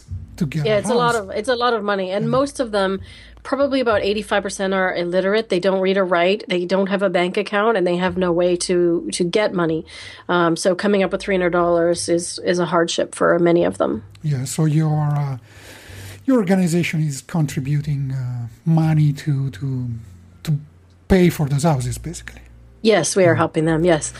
to 0.43 0.57
get. 0.57 0.65
Yeah, 0.65 0.77
it's 0.77 0.89
a 0.89 0.93
lot 0.93 1.15
of 1.15 1.29
it's 1.29 1.49
a 1.49 1.55
lot 1.55 1.73
of 1.73 1.83
money, 1.83 2.11
and 2.11 2.29
most 2.29 2.59
of 2.59 2.71
them, 2.71 3.01
probably 3.43 3.79
about 3.79 4.01
eighty 4.01 4.21
five 4.21 4.43
percent, 4.43 4.73
are 4.73 4.95
illiterate. 4.95 5.49
They 5.49 5.59
don't 5.59 5.81
read 5.81 5.97
or 5.97 6.05
write. 6.05 6.43
They 6.47 6.65
don't 6.65 6.87
have 6.87 7.01
a 7.01 7.09
bank 7.09 7.37
account, 7.37 7.77
and 7.77 7.85
they 7.85 7.97
have 7.97 8.17
no 8.17 8.31
way 8.31 8.55
to 8.57 9.09
to 9.11 9.23
get 9.23 9.53
money. 9.53 9.85
Um, 10.29 10.55
so 10.55 10.75
coming 10.75 11.03
up 11.03 11.11
with 11.11 11.21
three 11.21 11.35
hundred 11.35 11.51
dollars 11.51 12.09
is 12.09 12.39
is 12.39 12.59
a 12.59 12.65
hardship 12.65 13.15
for 13.15 13.39
many 13.39 13.63
of 13.63 13.77
them. 13.77 14.03
Yeah. 14.21 14.45
So 14.45 14.65
your 14.65 14.95
uh, 14.95 15.37
your 16.25 16.37
organization 16.37 17.01
is 17.01 17.21
contributing 17.21 18.11
uh, 18.11 18.47
money 18.65 19.13
to 19.13 19.49
to 19.51 19.89
to 20.43 20.57
pay 21.07 21.29
for 21.29 21.47
those 21.47 21.63
houses, 21.63 21.97
basically. 21.97 22.41
Yes, 22.83 23.15
we 23.15 23.23
are 23.23 23.35
helping 23.35 23.63
them. 23.63 23.85
Yes, 23.85 24.11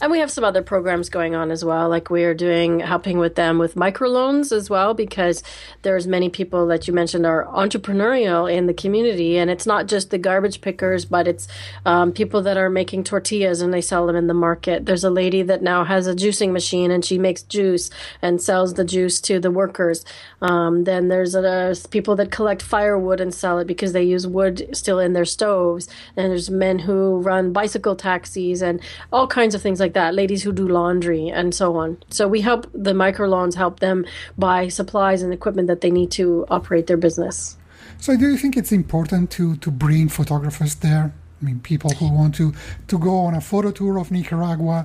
and 0.00 0.10
we 0.10 0.20
have 0.20 0.30
some 0.30 0.42
other 0.42 0.62
programs 0.62 1.10
going 1.10 1.34
on 1.34 1.50
as 1.50 1.62
well. 1.62 1.90
Like 1.90 2.08
we 2.08 2.24
are 2.24 2.32
doing 2.32 2.80
helping 2.80 3.18
with 3.18 3.34
them 3.34 3.58
with 3.58 3.74
microloans 3.74 4.52
as 4.52 4.70
well, 4.70 4.94
because 4.94 5.42
there's 5.82 6.06
many 6.06 6.30
people 6.30 6.66
that 6.68 6.88
you 6.88 6.94
mentioned 6.94 7.26
are 7.26 7.44
entrepreneurial 7.44 8.50
in 8.50 8.64
the 8.66 8.72
community, 8.72 9.36
and 9.36 9.50
it's 9.50 9.66
not 9.66 9.86
just 9.86 10.08
the 10.08 10.16
garbage 10.16 10.62
pickers, 10.62 11.04
but 11.04 11.28
it's 11.28 11.46
um, 11.84 12.10
people 12.10 12.40
that 12.40 12.56
are 12.56 12.70
making 12.70 13.04
tortillas 13.04 13.60
and 13.60 13.74
they 13.74 13.82
sell 13.82 14.06
them 14.06 14.16
in 14.16 14.28
the 14.28 14.34
market. 14.34 14.86
There's 14.86 15.04
a 15.04 15.10
lady 15.10 15.42
that 15.42 15.60
now 15.62 15.84
has 15.84 16.06
a 16.06 16.14
juicing 16.14 16.52
machine 16.52 16.90
and 16.90 17.04
she 17.04 17.18
makes 17.18 17.42
juice 17.42 17.90
and 18.22 18.40
sells 18.40 18.74
the 18.74 18.84
juice 18.84 19.20
to 19.22 19.38
the 19.38 19.50
workers. 19.50 20.06
Um, 20.40 20.84
then 20.84 21.08
there's 21.08 21.34
uh, 21.36 21.74
people 21.90 22.16
that 22.16 22.30
collect 22.30 22.62
firewood 22.62 23.20
and 23.20 23.34
sell 23.34 23.58
it 23.58 23.66
because 23.66 23.92
they 23.92 24.04
use 24.04 24.26
wood 24.26 24.68
still 24.72 24.98
in 24.98 25.12
their 25.12 25.26
stoves. 25.26 25.86
And 26.16 26.30
there's 26.30 26.48
men 26.48 26.78
who 26.78 27.18
run 27.18 27.52
bicycle 27.52 27.94
taxis 28.06 28.62
and 28.68 28.80
all 29.12 29.26
kinds 29.38 29.54
of 29.54 29.60
things 29.62 29.80
like 29.84 29.94
that. 30.00 30.14
Ladies 30.22 30.42
who 30.44 30.52
do 30.52 30.66
laundry 30.80 31.24
and 31.38 31.54
so 31.60 31.66
on. 31.82 31.88
So 32.10 32.22
we 32.34 32.40
help 32.50 32.62
the 32.88 32.96
microloans 33.04 33.54
help 33.64 33.80
them 33.80 34.04
buy 34.46 34.68
supplies 34.68 35.22
and 35.22 35.32
equipment 35.32 35.68
that 35.68 35.80
they 35.80 35.90
need 35.90 36.10
to 36.20 36.26
operate 36.56 36.86
their 36.86 37.00
business. 37.08 37.56
So 37.98 38.16
do 38.16 38.26
you 38.32 38.38
think 38.42 38.56
it's 38.56 38.72
important 38.72 39.30
to 39.36 39.56
to 39.64 39.70
bring 39.70 40.08
photographers 40.08 40.74
there? 40.86 41.04
I 41.40 41.44
mean, 41.44 41.60
people 41.60 41.90
who 41.98 42.08
want 42.20 42.34
to 42.40 42.52
to 42.92 42.96
go 42.98 43.14
on 43.26 43.34
a 43.34 43.40
photo 43.40 43.70
tour 43.70 43.98
of 43.98 44.10
Nicaragua, 44.10 44.78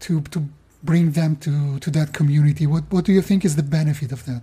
to 0.00 0.20
to 0.34 0.38
bring 0.82 1.12
them 1.12 1.36
to 1.36 1.78
to 1.84 1.90
that 1.90 2.08
community. 2.12 2.66
What 2.66 2.84
what 2.90 3.04
do 3.04 3.12
you 3.12 3.22
think 3.22 3.44
is 3.44 3.54
the 3.56 3.68
benefit 3.78 4.12
of 4.12 4.24
that? 4.26 4.42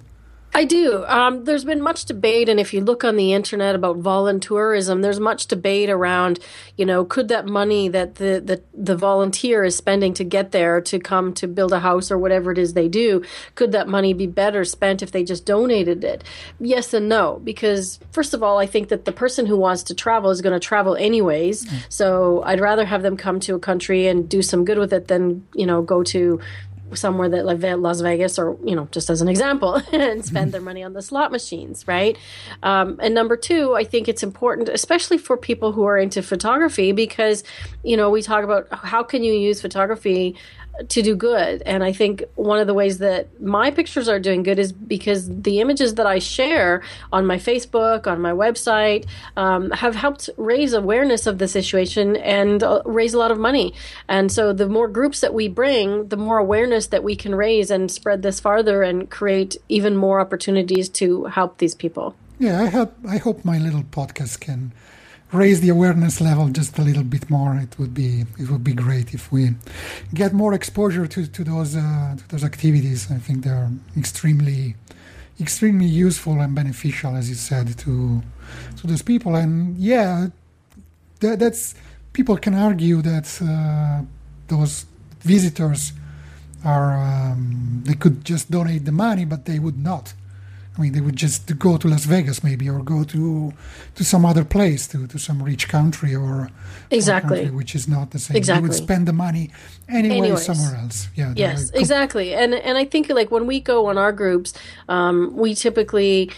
I 0.55 0.65
do. 0.65 1.03
Um, 1.07 1.45
there's 1.45 1.65
been 1.65 1.81
much 1.81 2.05
debate, 2.05 2.48
and 2.48 2.60
if 2.60 2.74
you 2.74 2.81
look 2.81 3.03
on 3.03 3.15
the 3.15 3.33
internet 3.33 3.74
about 3.74 4.00
voluntourism, 4.00 5.01
there's 5.01 5.19
much 5.19 5.48
debate 5.48 5.89
around, 5.89 6.39
you 6.77 6.86
know, 6.86 7.05
could 7.05 7.27
that 7.29 7.48
money 7.48 7.88
that 7.88 8.15
the, 8.15 8.39
the 8.43 8.62
the 8.74 8.95
volunteer 8.95 9.63
is 9.63 9.75
spending 9.75 10.13
to 10.13 10.24
get 10.24 10.51
there 10.51 10.79
to 10.81 11.00
come 11.00 11.33
to 11.33 11.48
build 11.48 11.74
a 11.74 11.79
house 11.79 12.12
or 12.12 12.19
whatever 12.19 12.51
it 12.51 12.60
is 12.60 12.74
they 12.74 12.88
do, 12.88 13.24
could 13.55 13.72
that 13.72 13.88
money 13.88 14.13
be 14.13 14.27
better 14.27 14.63
spent 14.63 15.01
if 15.01 15.12
they 15.12 15.24
just 15.24 15.45
donated 15.45 16.03
it? 16.03 16.24
Yes 16.60 16.93
and 16.93 17.10
no, 17.10 17.41
because 17.43 18.00
first 18.12 18.36
of 18.36 18.43
all, 18.43 18.60
I 18.60 18.67
think 18.67 18.89
that 18.89 19.05
the 19.05 19.12
person 19.12 19.48
who 19.48 19.57
wants 19.57 19.81
to 19.83 19.95
travel 19.95 20.29
is 20.29 20.41
going 20.41 20.53
to 20.53 20.60
travel 20.60 20.95
anyways. 20.95 21.67
So 21.89 22.43
I'd 22.43 22.60
rather 22.60 22.86
have 22.86 23.01
them 23.01 23.17
come 23.17 23.39
to 23.41 23.55
a 23.55 23.60
country 23.60 24.05
and 24.07 24.29
do 24.29 24.41
some 24.43 24.65
good 24.65 24.77
with 24.77 24.93
it 24.93 25.07
than 25.07 25.48
you 25.55 25.65
know 25.65 25.81
go 25.81 26.03
to 26.03 26.39
somewhere 26.94 27.30
that 27.30 27.46
like 27.46 27.60
Las 27.80 28.02
Vegas 28.02 28.38
or 28.38 28.58
you 28.63 28.75
know 28.75 28.88
just 28.92 29.10
as 29.10 29.22
an 29.22 29.28
example 29.28 29.75
and 29.92 30.24
spend 30.24 30.52
their 30.52 30.62
money 30.62 30.84
on 30.84 30.94
the 30.94 31.02
slot 31.02 31.32
machines 31.32 31.88
right? 31.88 32.18
Um, 32.62 33.00
and 33.02 33.13
number 33.13 33.36
two 33.38 33.75
I 33.75 33.84
think 33.84 34.08
it's 34.08 34.24
important 34.24 34.70
especially 34.70 35.18
for 35.18 35.38
people 35.38 35.72
who 35.72 35.86
are 35.86 35.98
into 35.98 36.22
photography 36.22 36.92
because 36.92 37.44
you 37.84 37.98
know 37.98 38.10
we 38.10 38.22
talk 38.22 38.44
about 38.44 38.68
how 38.72 39.04
can 39.04 39.24
you 39.24 39.34
use 39.34 39.62
photography 39.62 40.36
to 40.88 41.01
do 41.01 41.15
good. 41.15 41.62
And 41.65 41.84
I 41.84 41.94
think 41.94 42.24
one 42.36 42.60
of 42.60 42.68
the 42.68 42.74
ways 42.74 42.98
that 42.98 43.42
my 43.42 43.70
pictures 43.70 44.10
are 44.10 44.20
doing 44.20 44.44
good 44.44 44.58
is 44.58 44.72
because 44.72 45.30
the 45.30 45.60
images 45.60 45.96
that 45.96 46.08
I 46.08 46.20
share 46.20 46.82
on 47.12 47.25
my 47.25 47.38
Facebook 47.38 48.08
on 48.08 48.22
my 48.22 48.32
website 48.32 49.06
um, 49.38 49.70
have 49.72 49.96
helped 49.96 50.30
raise 50.38 50.74
awareness 50.74 51.27
of 51.27 51.38
the 51.38 51.48
situation 51.48 52.15
and 52.18 52.63
uh, 52.63 52.82
raise 52.86 53.13
a 53.13 53.20
lot 53.20 53.32
of 53.32 53.38
money. 53.38 53.74
And 54.08 54.32
so 54.32 54.51
the 54.51 54.68
more 54.68 54.88
groups 54.88 55.22
that 55.22 55.34
we 55.34 55.48
bring 55.48 56.08
the 56.08 56.18
more 56.18 56.38
awareness 56.38 56.88
that 56.88 57.03
we 57.03 57.15
can 57.15 57.36
raise 57.36 57.70
and 57.70 57.92
spread 57.92 58.22
this 58.22 58.39
farther 58.39 58.84
and 58.84 59.10
create 59.10 59.58
even 59.70 59.96
more 59.96 60.20
opportunities 60.20 60.89
to 60.89 61.25
help 61.25 61.60
these 61.60 61.75
people. 61.75 62.15
Yeah, 62.39 62.62
I 62.62 62.65
hope 62.68 62.96
I 63.08 63.18
hope 63.18 63.46
my 63.46 63.58
little 63.58 63.84
podcast 63.84 64.39
can 64.39 64.74
raise 65.34 65.62
the 65.62 65.70
awareness 65.70 66.22
level 66.22 66.48
just 66.50 66.78
a 66.78 66.82
little 66.82 67.04
bit 67.04 67.30
more. 67.30 67.56
It 67.56 67.78
would 67.80 67.94
be 67.94 68.25
it 68.38 68.50
would 68.50 68.63
be 68.63 68.74
great 68.74 69.13
if 69.13 69.32
we 69.32 69.56
get 70.13 70.34
more 70.34 70.54
exposure 70.54 71.08
to 71.08 71.28
to 71.28 71.44
those 71.44 71.75
uh, 71.75 72.16
to 72.18 72.28
those 72.30 72.44
activities. 72.44 73.12
I 73.12 73.18
think 73.18 73.44
they're 73.44 73.72
extremely 73.98 74.75
extremely 75.40 75.88
useful 75.88 76.40
and 76.40 76.54
beneficial, 76.56 77.16
as 77.16 77.30
you 77.30 77.36
said, 77.36 77.78
to 77.80 78.22
to 78.78 78.88
those 78.88 79.02
people. 79.02 79.36
And 79.36 79.78
yeah, 79.78 80.28
that, 81.20 81.40
that's 81.40 81.75
people 82.13 82.38
can 82.38 82.54
argue 82.54 83.02
that 83.02 83.28
uh, 83.42 84.04
those 84.48 84.86
visitors 85.22 85.94
are 86.63 86.98
um, 86.98 87.82
they 87.86 87.96
could 87.96 88.24
just 88.24 88.52
donate 88.52 88.86
the 88.86 88.92
money, 88.92 89.25
but 89.25 89.46
they 89.46 89.60
would 89.60 89.80
not. 89.80 90.13
I 90.75 90.82
mean, 90.82 90.94
they 90.94 91.01
would 91.01 91.15
just 91.15 91.58
go 91.60 91.77
to 91.77 91.88
Las 91.88 92.06
Vegas 92.06 92.44
maybe, 92.44 92.68
or 92.70 92.82
go 92.82 93.03
to 93.03 93.53
to 93.96 94.03
some 94.03 94.25
other 94.25 94.44
place, 94.44 94.88
to, 94.88 95.06
to 95.08 95.20
some 95.20 95.44
rich 95.44 95.68
country, 95.70 96.15
or 96.15 96.24
or 96.24 96.50
Exactly. 96.89 97.38
country 97.42 97.56
which 97.56 97.75
is 97.75 97.88
not 97.88 98.10
the 98.12 98.20
same. 98.20 98.38
Exactly, 98.38 98.62
They 98.62 98.68
would 98.70 98.75
spend 98.75 99.08
the 99.08 99.13
money 99.13 99.51
anyway 99.88 100.18
Anyways. 100.18 100.46
somewhere 100.46 100.75
else. 100.75 101.10
Yeah. 101.15 101.34
Yes, 101.36 101.70
exactly. 101.72 102.34
And 102.34 102.53
and 102.56 102.77
I 102.77 102.86
think 102.86 103.10
like 103.10 103.30
when 103.32 103.46
we 103.46 103.60
go 103.60 103.86
on 103.86 103.98
our 103.98 104.12
groups, 104.12 104.53
um, 104.89 105.32
we 105.36 105.53
typically 105.53 106.32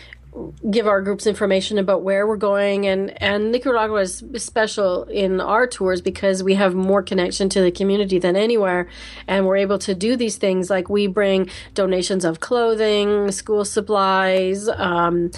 give 0.69 0.87
our 0.87 1.01
groups 1.01 1.25
information 1.27 1.77
about 1.77 2.01
where 2.01 2.27
we're 2.27 2.35
going 2.35 2.85
and 2.87 3.21
and 3.21 3.51
Nicaragua 3.51 4.01
is 4.01 4.23
special 4.37 5.03
in 5.03 5.39
our 5.39 5.67
tours 5.67 6.01
because 6.01 6.43
we 6.43 6.55
have 6.55 6.75
more 6.75 7.01
connection 7.01 7.49
to 7.49 7.61
the 7.61 7.71
community 7.71 8.19
than 8.19 8.35
anywhere 8.35 8.87
and 9.27 9.45
we're 9.45 9.57
able 9.57 9.79
to 9.79 9.95
do 9.95 10.15
these 10.15 10.37
things. 10.37 10.69
Like 10.69 10.89
we 10.89 11.07
bring 11.07 11.49
donations 11.73 12.25
of 12.25 12.39
clothing 12.39 13.31
school 13.31 13.65
supplies 13.65 14.67
um, 14.69 15.31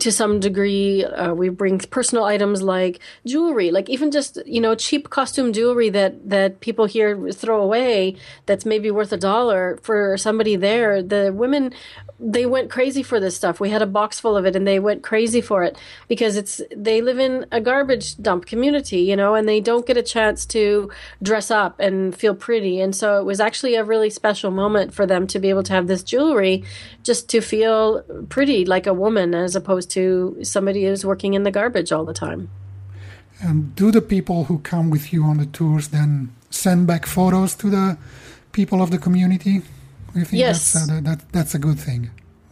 to 0.00 0.12
some 0.12 0.40
degree 0.40 1.04
uh, 1.04 1.32
we 1.32 1.48
bring 1.48 1.78
personal 1.78 2.24
items 2.24 2.62
like 2.62 3.00
jewelry 3.26 3.70
like 3.70 3.88
even 3.88 4.10
just 4.10 4.38
you 4.46 4.60
know 4.60 4.74
cheap 4.74 5.10
costume 5.10 5.52
jewelry 5.52 5.88
that 5.88 6.28
that 6.28 6.60
people 6.60 6.86
here 6.86 7.30
throw 7.30 7.62
away 7.62 8.16
that's 8.46 8.64
maybe 8.64 8.90
worth 8.90 9.12
a 9.12 9.16
dollar 9.16 9.78
for 9.82 10.16
somebody 10.16 10.56
there. 10.56 11.02
The 11.02 11.32
women 11.32 11.72
they 12.18 12.46
went 12.46 12.70
crazy 12.70 13.02
for 13.02 13.20
this 13.20 13.36
stuff. 13.36 13.60
We 13.60 13.70
had 13.70 13.82
a 13.82 13.86
box 13.86 14.18
full 14.26 14.36
of 14.40 14.44
it 14.48 14.56
and 14.58 14.66
they 14.66 14.80
went 14.88 15.00
crazy 15.10 15.40
for 15.50 15.62
it 15.68 15.74
because 16.12 16.34
it's 16.40 16.54
they 16.86 16.98
live 17.08 17.18
in 17.28 17.34
a 17.52 17.60
garbage 17.70 18.08
dump 18.26 18.42
community 18.52 19.00
you 19.10 19.16
know 19.20 19.30
and 19.36 19.44
they 19.48 19.60
don't 19.70 19.86
get 19.86 19.96
a 19.96 20.02
chance 20.16 20.40
to 20.44 20.90
dress 21.28 21.48
up 21.62 21.78
and 21.86 21.96
feel 22.22 22.34
pretty 22.34 22.74
and 22.84 22.92
so 23.00 23.06
it 23.20 23.24
was 23.24 23.38
actually 23.48 23.74
a 23.76 23.84
really 23.92 24.10
special 24.10 24.50
moment 24.50 24.88
for 24.92 25.06
them 25.06 25.22
to 25.32 25.38
be 25.38 25.48
able 25.54 25.62
to 25.62 25.72
have 25.78 25.86
this 25.86 26.02
jewelry 26.12 26.56
just 27.08 27.22
to 27.32 27.38
feel 27.40 28.02
pretty 28.28 28.60
like 28.74 28.86
a 28.88 28.96
woman 29.04 29.28
as 29.44 29.54
opposed 29.54 29.88
to 29.90 30.36
somebody 30.42 30.84
who's 30.86 31.04
working 31.12 31.34
in 31.34 31.42
the 31.44 31.52
garbage 31.60 31.90
all 31.92 32.04
the 32.04 32.18
time 32.26 32.48
And 33.46 33.56
do 33.76 33.86
the 33.92 34.00
people 34.00 34.38
who 34.48 34.56
come 34.72 34.86
with 34.90 35.12
you 35.12 35.20
on 35.30 35.36
the 35.42 35.46
tours 35.58 35.88
then 35.88 36.12
send 36.50 36.86
back 36.86 37.04
photos 37.06 37.54
to 37.56 37.66
the 37.70 37.86
people 38.52 38.78
of 38.84 38.88
the 38.90 38.98
community? 39.06 39.54
Do 40.12 40.18
you 40.20 40.24
think 40.24 40.40
Yes. 40.46 40.72
that's, 40.72 40.90
uh, 40.90 41.00
that, 41.08 41.18
that's 41.32 41.54
a 41.54 41.58
good 41.58 41.78
thing? 41.78 42.02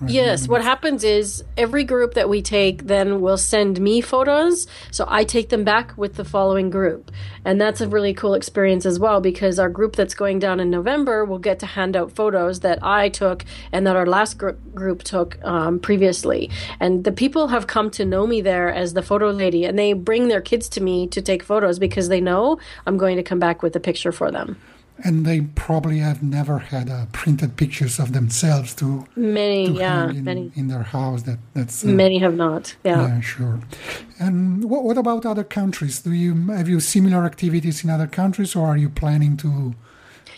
Yes, 0.06 0.46
what 0.48 0.62
happens 0.62 1.02
is 1.02 1.42
every 1.56 1.84
group 1.84 2.14
that 2.14 2.28
we 2.28 2.42
take 2.42 2.86
then 2.86 3.20
will 3.20 3.38
send 3.38 3.80
me 3.80 4.00
photos. 4.00 4.66
So 4.90 5.06
I 5.08 5.24
take 5.24 5.48
them 5.48 5.64
back 5.64 5.96
with 5.96 6.14
the 6.14 6.24
following 6.24 6.70
group. 6.70 7.10
And 7.44 7.60
that's 7.60 7.80
a 7.80 7.88
really 7.88 8.12
cool 8.12 8.34
experience 8.34 8.86
as 8.86 8.98
well 8.98 9.20
because 9.20 9.58
our 9.58 9.68
group 9.68 9.96
that's 9.96 10.14
going 10.14 10.38
down 10.38 10.60
in 10.60 10.70
November 10.70 11.24
will 11.24 11.38
get 11.38 11.58
to 11.60 11.66
hand 11.66 11.96
out 11.96 12.12
photos 12.12 12.60
that 12.60 12.78
I 12.82 13.08
took 13.08 13.44
and 13.72 13.86
that 13.86 13.96
our 13.96 14.06
last 14.06 14.38
gr- 14.38 14.50
group 14.74 15.02
took 15.02 15.42
um, 15.42 15.78
previously. 15.78 16.50
And 16.80 17.04
the 17.04 17.12
people 17.12 17.48
have 17.48 17.66
come 17.66 17.90
to 17.92 18.04
know 18.04 18.26
me 18.26 18.40
there 18.40 18.72
as 18.72 18.94
the 18.94 19.02
photo 19.02 19.30
lady 19.30 19.64
and 19.64 19.78
they 19.78 19.94
bring 19.94 20.28
their 20.28 20.42
kids 20.42 20.68
to 20.70 20.82
me 20.82 21.06
to 21.08 21.22
take 21.22 21.42
photos 21.42 21.78
because 21.78 22.08
they 22.08 22.20
know 22.20 22.58
I'm 22.86 22.98
going 22.98 23.16
to 23.16 23.22
come 23.22 23.38
back 23.38 23.62
with 23.62 23.74
a 23.74 23.80
picture 23.80 24.12
for 24.12 24.30
them. 24.30 24.58
And 25.02 25.26
they 25.26 25.40
probably 25.40 25.98
have 25.98 26.22
never 26.22 26.58
had 26.58 26.88
uh, 26.88 27.06
printed 27.12 27.56
pictures 27.56 27.98
of 27.98 28.12
themselves 28.12 28.74
to, 28.76 29.06
Many, 29.16 29.66
to 29.66 29.72
yeah, 29.72 30.06
hang 30.06 30.16
in, 30.16 30.24
many. 30.24 30.52
in 30.54 30.68
their 30.68 30.84
house. 30.84 31.22
That 31.22 31.38
that's 31.52 31.84
uh, 31.84 31.88
Many 31.88 32.18
have 32.18 32.36
not. 32.36 32.76
Yeah. 32.84 33.08
Yeah, 33.08 33.20
sure. 33.20 33.60
And 34.20 34.70
what, 34.70 34.84
what 34.84 34.96
about 34.96 35.26
other 35.26 35.42
countries? 35.44 36.00
Do 36.00 36.12
you 36.12 36.46
have 36.52 36.68
you 36.68 36.78
similar 36.80 37.24
activities 37.24 37.82
in 37.82 37.90
other 37.90 38.06
countries, 38.06 38.54
or 38.54 38.66
are 38.68 38.76
you 38.76 38.88
planning 38.88 39.36
to 39.38 39.74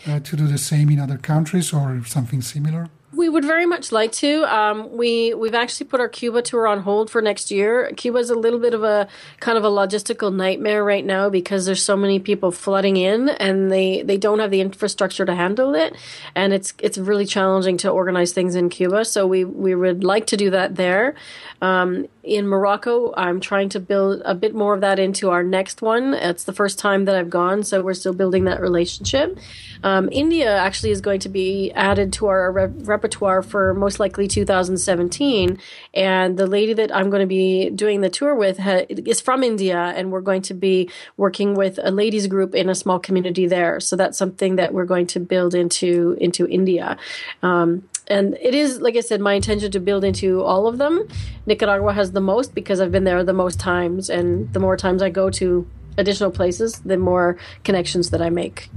uh, 0.06 0.20
to 0.20 0.36
do 0.36 0.46
the 0.46 0.58
same 0.58 0.88
in 0.90 0.98
other 1.00 1.18
countries, 1.18 1.72
or 1.72 2.02
something 2.06 2.40
similar? 2.40 2.88
We 3.16 3.30
would 3.30 3.44
very 3.44 3.64
much 3.64 3.92
like 3.92 4.12
to. 4.12 4.44
Um, 4.44 4.96
we 4.96 5.32
we've 5.32 5.54
actually 5.54 5.86
put 5.86 6.00
our 6.00 6.08
Cuba 6.08 6.42
tour 6.42 6.66
on 6.66 6.80
hold 6.80 7.10
for 7.10 7.22
next 7.22 7.50
year. 7.50 7.90
Cuba 7.96 8.18
is 8.18 8.28
a 8.28 8.34
little 8.34 8.58
bit 8.58 8.74
of 8.74 8.84
a 8.84 9.08
kind 9.40 9.56
of 9.56 9.64
a 9.64 9.70
logistical 9.70 10.34
nightmare 10.34 10.84
right 10.84 11.04
now 11.04 11.30
because 11.30 11.64
there's 11.64 11.82
so 11.82 11.96
many 11.96 12.18
people 12.18 12.52
flooding 12.52 12.96
in, 12.98 13.30
and 13.30 13.72
they 13.72 14.02
they 14.02 14.18
don't 14.18 14.38
have 14.38 14.50
the 14.50 14.60
infrastructure 14.60 15.24
to 15.24 15.34
handle 15.34 15.74
it, 15.74 15.96
and 16.34 16.52
it's 16.52 16.74
it's 16.78 16.98
really 16.98 17.24
challenging 17.24 17.78
to 17.78 17.88
organize 17.88 18.32
things 18.32 18.54
in 18.54 18.68
Cuba. 18.68 19.04
So 19.04 19.26
we 19.26 19.44
we 19.44 19.74
would 19.74 20.04
like 20.04 20.26
to 20.26 20.36
do 20.36 20.50
that 20.50 20.76
there. 20.76 21.14
Um, 21.62 22.06
in 22.26 22.48
Morocco, 22.48 23.14
I'm 23.16 23.40
trying 23.40 23.68
to 23.70 23.80
build 23.80 24.20
a 24.24 24.34
bit 24.34 24.52
more 24.54 24.74
of 24.74 24.80
that 24.80 24.98
into 24.98 25.30
our 25.30 25.44
next 25.44 25.80
one. 25.80 26.12
It's 26.12 26.42
the 26.42 26.52
first 26.52 26.76
time 26.78 27.04
that 27.04 27.14
I've 27.14 27.30
gone, 27.30 27.62
so 27.62 27.82
we're 27.82 27.94
still 27.94 28.12
building 28.12 28.44
that 28.44 28.60
relationship. 28.60 29.38
Um, 29.84 30.08
India 30.10 30.54
actually 30.56 30.90
is 30.90 31.00
going 31.00 31.20
to 31.20 31.28
be 31.28 31.70
added 31.72 32.12
to 32.14 32.26
our 32.26 32.50
re- 32.50 32.66
repertoire 32.66 33.42
for 33.42 33.74
most 33.74 34.00
likely 34.00 34.26
2017. 34.26 35.58
And 35.94 36.36
the 36.36 36.48
lady 36.48 36.74
that 36.74 36.94
I'm 36.94 37.10
going 37.10 37.20
to 37.20 37.26
be 37.26 37.70
doing 37.70 38.00
the 38.00 38.10
tour 38.10 38.34
with 38.34 38.58
ha- 38.58 38.86
is 38.88 39.20
from 39.20 39.44
India, 39.44 39.78
and 39.78 40.10
we're 40.10 40.20
going 40.20 40.42
to 40.42 40.54
be 40.54 40.90
working 41.16 41.54
with 41.54 41.78
a 41.80 41.92
ladies 41.92 42.26
group 42.26 42.56
in 42.56 42.68
a 42.68 42.74
small 42.74 42.98
community 42.98 43.46
there. 43.46 43.78
So 43.78 43.94
that's 43.94 44.18
something 44.18 44.56
that 44.56 44.74
we're 44.74 44.84
going 44.84 45.06
to 45.08 45.20
build 45.20 45.54
into 45.54 46.16
into 46.20 46.48
India. 46.48 46.96
Um, 47.42 47.84
and 48.08 48.36
it 48.40 48.54
is 48.54 48.80
like 48.80 48.96
i 48.96 49.00
said 49.00 49.20
my 49.20 49.34
intention 49.34 49.70
to 49.70 49.80
build 49.80 50.04
into 50.04 50.42
all 50.42 50.66
of 50.66 50.78
them 50.78 51.06
nicaragua 51.46 51.92
has 51.92 52.12
the 52.12 52.20
most 52.20 52.54
because 52.54 52.80
i've 52.80 52.92
been 52.92 53.04
there 53.04 53.22
the 53.24 53.32
most 53.32 53.58
times 53.58 54.08
and 54.08 54.52
the 54.52 54.60
more 54.60 54.76
times 54.76 55.02
i 55.02 55.10
go 55.10 55.30
to 55.30 55.68
additional 55.98 56.30
places 56.30 56.80
the 56.80 56.96
more 56.96 57.36
connections 57.64 58.10
that 58.10 58.22
i 58.22 58.30
make 58.30 58.68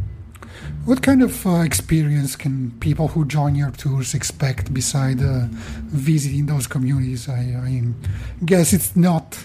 what 0.86 1.04
kind 1.04 1.22
of 1.22 1.46
uh, 1.46 1.60
experience 1.60 2.36
can 2.36 2.72
people 2.80 3.10
who 3.10 3.26
join 3.26 3.56
your 3.56 3.72
tours 3.72 4.14
expect 4.14 4.74
beside 4.74 5.22
uh, 5.22 5.46
visiting 5.88 6.48
those 6.48 6.68
communities? 6.68 7.30
I, 7.30 7.56
I, 7.64 7.84
guess 8.44 8.74
it's 8.74 8.96
not 8.96 9.38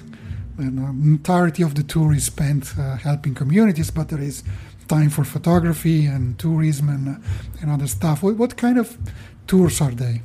the 0.57 0.65
entirety 0.65 1.63
of 1.63 1.75
the 1.75 1.83
tour 1.83 2.15
is 2.15 2.25
spent 2.25 2.73
uh, 2.79 2.97
helping 2.97 3.35
communities, 3.35 3.91
but 3.91 4.09
there 4.09 4.21
is 4.21 4.43
time 4.89 5.11
for 5.11 5.25
photography 5.25 6.07
and 6.07 6.39
tourism 6.39 6.89
and, 6.89 7.23
and 7.61 7.71
other 7.71 7.87
stuff. 7.87 8.23
What, 8.23 8.37
what 8.37 8.57
kind 8.57 8.79
of 8.79 8.97
tours 9.47 9.81
are 9.81 9.93
they? 9.93 10.23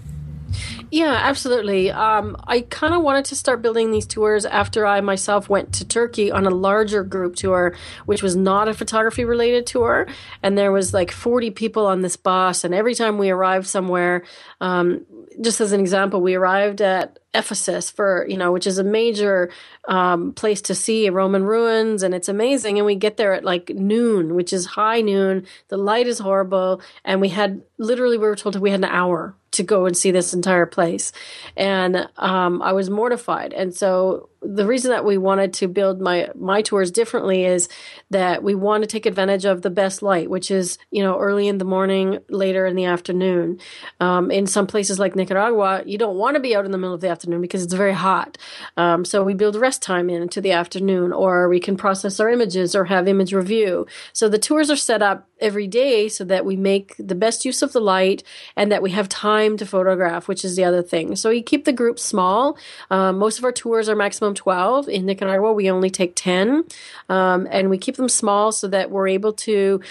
Yeah, 0.92 1.20
absolutely. 1.24 1.92
Um, 1.92 2.36
I 2.48 2.62
kind 2.62 2.94
of 2.96 3.04
wanted 3.04 3.26
to 3.26 3.36
start 3.36 3.62
building 3.62 3.92
these 3.92 4.08
tours 4.08 4.46
after 4.46 4.86
I 4.86 5.02
myself 5.02 5.48
went 5.48 5.74
to 5.76 5.86
Turkey 5.86 6.32
on 6.32 6.48
a 6.48 6.50
larger 6.50 7.04
group 7.04 7.36
tour, 7.36 7.76
which 8.06 8.24
was 8.24 8.36
not 8.36 8.68
a 8.68 8.74
photography 8.74 9.24
related 9.24 9.68
tour. 9.68 10.08
And 10.42 10.58
there 10.58 10.72
was 10.72 10.94
like 10.94 11.12
40 11.12 11.52
people 11.52 11.86
on 11.86 12.02
this 12.02 12.18
bus. 12.18 12.64
And 12.64 12.74
every 12.74 12.96
time 12.96 13.20
we 13.20 13.30
arrived 13.30 13.68
somewhere, 13.68 14.24
um, 14.62 15.06
just 15.42 15.62
as 15.62 15.72
an 15.72 15.80
example, 15.80 16.22
we 16.22 16.34
arrived 16.34 16.82
at 16.82 17.20
Ephesus 17.34 17.92
for, 17.92 18.26
you 18.28 18.38
know, 18.38 18.52
which 18.52 18.66
is 18.66 18.80
a 18.80 18.84
major 18.84 19.52
um, 19.88 20.34
place 20.34 20.62
to 20.64 20.74
see 20.74 21.10
Roman 21.10 21.44
ruins 21.44 22.02
and 22.02 22.16
it's 22.16 22.30
amazing. 22.30 22.78
And 22.78 22.86
we 22.86 22.96
get 22.96 23.18
there 23.18 23.34
at 23.34 23.44
like 23.44 23.70
noon, 23.70 24.36
which 24.36 24.52
is 24.52 24.66
high 24.66 25.02
noon. 25.02 25.46
The 25.68 25.78
light 25.78 26.08
is 26.08 26.20
horrible. 26.20 26.82
And 27.06 27.22
we 27.22 27.30
had 27.30 27.62
literally, 27.78 28.18
we 28.18 28.26
were 28.26 28.36
told 28.36 28.56
we 28.56 28.72
had 28.72 28.80
an 28.80 28.86
hour 28.86 29.36
to 29.52 29.64
go 29.64 29.86
and 29.86 29.98
see 29.98 30.12
this 30.12 30.34
entire 30.34 30.66
place. 30.66 31.12
And 31.58 32.08
um, 32.18 32.62
I 32.62 32.74
was 32.74 32.90
mortified. 32.90 33.54
And 33.54 33.76
so 33.76 34.30
the 34.42 34.66
reason 34.66 34.92
that 34.92 35.04
we 35.04 35.18
wanted 35.18 35.54
to 35.54 35.68
build 35.68 36.00
my 36.00 36.30
my 36.34 36.62
tours 36.62 36.92
differently 36.92 37.46
is 37.46 37.68
that 38.10 38.42
we 38.42 38.56
want 38.56 38.84
to 38.84 38.88
take 38.88 39.06
advantage 39.06 39.46
of 39.46 39.62
the 39.62 39.70
best 39.70 40.02
light, 40.02 40.30
which 40.30 40.50
is 40.50 40.78
you 40.92 41.04
know 41.04 41.20
early 41.20 41.48
in 41.48 41.58
the 41.58 41.66
morning, 41.66 42.20
later 42.30 42.66
in 42.66 42.76
the 42.76 42.86
afternoon. 42.86 43.60
Um, 44.00 44.32
in 44.32 44.48
some 44.48 44.68
places 44.68 45.00
like 45.00 45.16
Nicaragua, 45.16 45.84
you 45.86 45.98
don't 45.98 46.16
want 46.16 46.36
to 46.36 46.40
be 46.40 46.56
out 46.56 46.66
in 46.66 46.72
the 46.72 46.78
middle 46.78 46.96
of 46.96 47.02
the 47.02 47.10
afternoon 47.20 47.42
because 47.42 47.64
it's 47.64 47.74
very 47.74 47.94
hot. 47.94 48.38
Um, 48.78 49.04
so 49.04 49.24
we 49.24 49.34
build 49.34 49.58
rest 49.58 49.82
time 49.82 50.10
into 50.10 50.40
the 50.40 50.54
afternoon, 50.54 51.12
or 51.12 51.50
we 51.50 51.60
can 51.60 51.76
process 51.76 52.18
our 52.22 52.30
images 52.30 52.76
or 52.76 52.86
have 52.86 53.10
image 53.10 53.34
review. 53.34 53.86
So 54.14 54.30
the 54.30 54.40
tours 54.40 54.72
are 54.72 54.78
set 54.78 55.02
up 55.02 55.28
every 55.42 55.68
day 55.68 56.08
so 56.08 56.24
that 56.24 56.46
we 56.46 56.56
make 56.56 56.96
the 56.98 57.16
best 57.16 57.44
use 57.44 57.62
of 57.62 57.74
the 57.74 57.82
light 57.82 58.24
and 58.56 58.72
that 58.72 58.82
we 58.82 58.92
have 58.92 59.10
time 59.10 59.58
to 59.58 59.66
photograph, 59.66 60.30
which 60.30 60.46
is 60.46 60.56
the 60.56 60.64
other 60.64 60.82
thing. 60.82 61.18
So 61.18 61.30
we 61.30 61.42
keep 61.42 61.66
the 61.66 61.74
group 61.74 62.00
small. 62.00 62.58
Um, 62.90 63.18
most 63.18 63.38
of 63.38 63.44
our 63.44 63.52
tours 63.52 63.90
are 63.90 63.96
maximum 63.96 64.34
12. 64.34 64.88
In 64.88 65.06
Nicaragua, 65.06 65.52
we 65.52 65.70
only 65.70 65.90
take 65.90 66.14
10. 66.16 66.64
Um, 67.10 67.48
and 67.52 67.70
we 67.70 67.78
keep 67.78 67.98
them 67.98 68.10
small 68.10 68.54
so 68.54 68.68
that 68.70 68.92
we're 68.92 69.08
able 69.10 69.34
to 69.34 69.82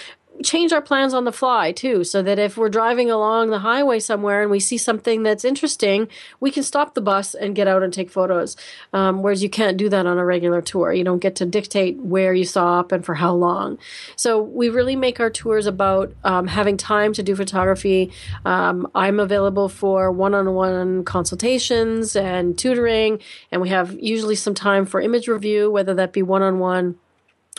change 0.43 0.71
our 0.71 0.81
plans 0.81 1.13
on 1.13 1.25
the 1.25 1.31
fly 1.31 1.71
too, 1.71 2.03
so 2.03 2.21
that 2.21 2.39
if 2.39 2.57
we're 2.57 2.69
driving 2.69 3.11
along 3.11 3.49
the 3.49 3.59
highway 3.59 3.99
somewhere 3.99 4.41
and 4.41 4.51
we 4.51 4.59
see 4.59 4.77
something 4.77 5.23
that's 5.23 5.43
interesting, 5.43 6.07
we 6.39 6.51
can 6.51 6.63
stop 6.63 6.93
the 6.93 7.01
bus 7.01 7.33
and 7.33 7.55
get 7.55 7.67
out 7.67 7.83
and 7.83 7.93
take 7.93 8.09
photos. 8.09 8.55
Um, 8.93 9.21
whereas 9.21 9.43
you 9.43 9.49
can't 9.49 9.77
do 9.77 9.89
that 9.89 10.05
on 10.05 10.17
a 10.17 10.25
regular 10.25 10.61
tour. 10.61 10.93
You 10.93 11.03
don't 11.03 11.19
get 11.19 11.35
to 11.37 11.45
dictate 11.45 11.97
where 11.97 12.33
you 12.33 12.45
stop 12.45 12.91
and 12.91 13.05
for 13.05 13.15
how 13.15 13.33
long. 13.33 13.77
So 14.15 14.41
we 14.41 14.69
really 14.69 14.95
make 14.95 15.19
our 15.19 15.29
tours 15.29 15.65
about 15.65 16.13
um, 16.23 16.47
having 16.47 16.77
time 16.77 17.13
to 17.13 17.23
do 17.23 17.35
photography. 17.35 18.11
Um, 18.45 18.87
I'm 18.95 19.19
available 19.19 19.69
for 19.69 20.11
one-on-one 20.11 21.03
consultations 21.05 22.15
and 22.15 22.57
tutoring, 22.57 23.19
and 23.51 23.61
we 23.61 23.69
have 23.69 23.97
usually 23.99 24.35
some 24.35 24.53
time 24.53 24.85
for 24.85 25.01
image 25.01 25.27
review, 25.27 25.69
whether 25.69 25.93
that 25.93 26.13
be 26.13 26.21
one-on-one 26.21 26.95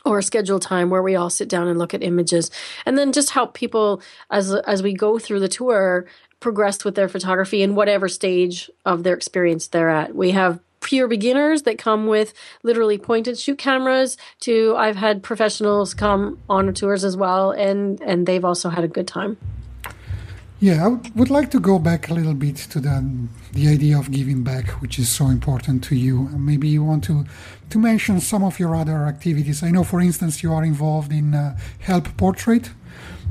or 0.04 0.22
schedule 0.22 0.60
time 0.60 0.90
where 0.90 1.02
we 1.02 1.16
all 1.16 1.30
sit 1.30 1.48
down 1.48 1.68
and 1.68 1.78
look 1.78 1.94
at 1.94 2.02
images. 2.02 2.50
And 2.86 2.96
then 2.96 3.12
just 3.12 3.30
help 3.30 3.54
people 3.54 4.02
as 4.30 4.54
as 4.54 4.82
we 4.82 4.92
go 4.92 5.18
through 5.18 5.40
the 5.40 5.48
tour 5.48 6.06
progress 6.40 6.84
with 6.84 6.94
their 6.94 7.08
photography 7.08 7.62
in 7.62 7.74
whatever 7.74 8.08
stage 8.08 8.70
of 8.86 9.02
their 9.02 9.14
experience 9.14 9.68
they're 9.68 9.90
at. 9.90 10.14
We 10.14 10.30
have 10.30 10.58
pure 10.80 11.06
beginners 11.06 11.62
that 11.62 11.78
come 11.78 12.06
with 12.06 12.32
literally 12.62 12.98
point 12.98 13.28
and 13.28 13.38
shoot 13.38 13.58
cameras 13.58 14.16
to 14.40 14.74
I've 14.76 14.96
had 14.96 15.22
professionals 15.22 15.92
come 15.92 16.38
on 16.48 16.72
tours 16.72 17.04
as 17.04 17.16
well 17.16 17.50
and 17.50 18.00
and 18.00 18.26
they've 18.26 18.44
also 18.44 18.70
had 18.70 18.82
a 18.82 18.88
good 18.88 19.06
time 19.06 19.36
yeah, 20.60 20.86
I 20.86 20.88
would 21.14 21.30
like 21.30 21.50
to 21.52 21.60
go 21.60 21.78
back 21.78 22.10
a 22.10 22.14
little 22.14 22.34
bit 22.34 22.56
to 22.72 22.80
the 22.80 23.02
the 23.52 23.68
idea 23.68 23.98
of 23.98 24.10
giving 24.10 24.44
back, 24.44 24.68
which 24.82 24.98
is 24.98 25.08
so 25.08 25.26
important 25.26 25.82
to 25.84 25.94
you. 25.96 26.28
Maybe 26.36 26.68
you 26.68 26.84
want 26.84 27.02
to 27.04 27.24
to 27.70 27.78
mention 27.78 28.20
some 28.20 28.44
of 28.44 28.58
your 28.58 28.74
other 28.74 29.06
activities. 29.06 29.62
I 29.62 29.70
know, 29.70 29.84
for 29.84 30.00
instance, 30.00 30.42
you 30.42 30.52
are 30.52 30.64
involved 30.64 31.12
in 31.12 31.34
uh, 31.34 31.56
Help 31.78 32.14
Portrait 32.18 32.70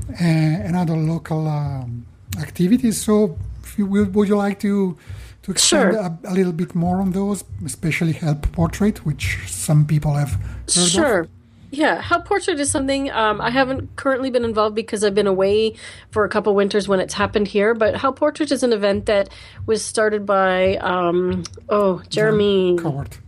uh, 0.09 0.65
and 0.65 0.75
other 0.75 0.97
local 0.97 1.47
um, 1.47 2.07
activities. 2.39 2.99
So, 2.99 3.37
you, 3.77 3.85
would 3.85 4.27
you 4.27 4.35
like 4.35 4.59
to 4.61 4.97
to 5.43 5.51
expand 5.51 5.93
sure. 5.93 6.01
a, 6.01 6.17
a, 6.25 6.33
little 6.33 6.51
bit 6.51 6.73
more 6.73 6.99
on 6.99 7.11
those, 7.11 7.43
especially 7.63 8.13
Help 8.13 8.51
Portrait, 8.51 9.05
which 9.05 9.37
some 9.45 9.85
people 9.85 10.15
have 10.15 10.33
heard 10.65 10.89
sure. 10.89 11.19
of? 11.21 11.38
Yeah, 11.71 12.01
Help 12.01 12.25
Portrait 12.25 12.59
is 12.59 12.71
something 12.71 13.11
um, 13.11 13.39
I 13.39 13.51
haven't 13.51 13.95
currently 13.95 14.31
been 14.31 14.43
involved 14.43 14.75
because 14.75 15.03
I've 15.03 15.13
been 15.13 15.27
away 15.27 15.75
for 16.09 16.25
a 16.25 16.29
couple 16.29 16.55
winters 16.55 16.87
when 16.87 16.99
it's 16.99 17.13
happened 17.13 17.47
here. 17.47 17.73
But 17.75 17.95
Help 17.95 18.17
Portrait 18.17 18.51
is 18.51 18.63
an 18.63 18.73
event 18.73 19.05
that 19.05 19.29
was 19.67 19.83
started 19.85 20.25
by 20.25 20.77
um, 20.77 21.43
oh 21.69 22.01
Jeremy 22.09 22.75
Cowart. 22.77 23.19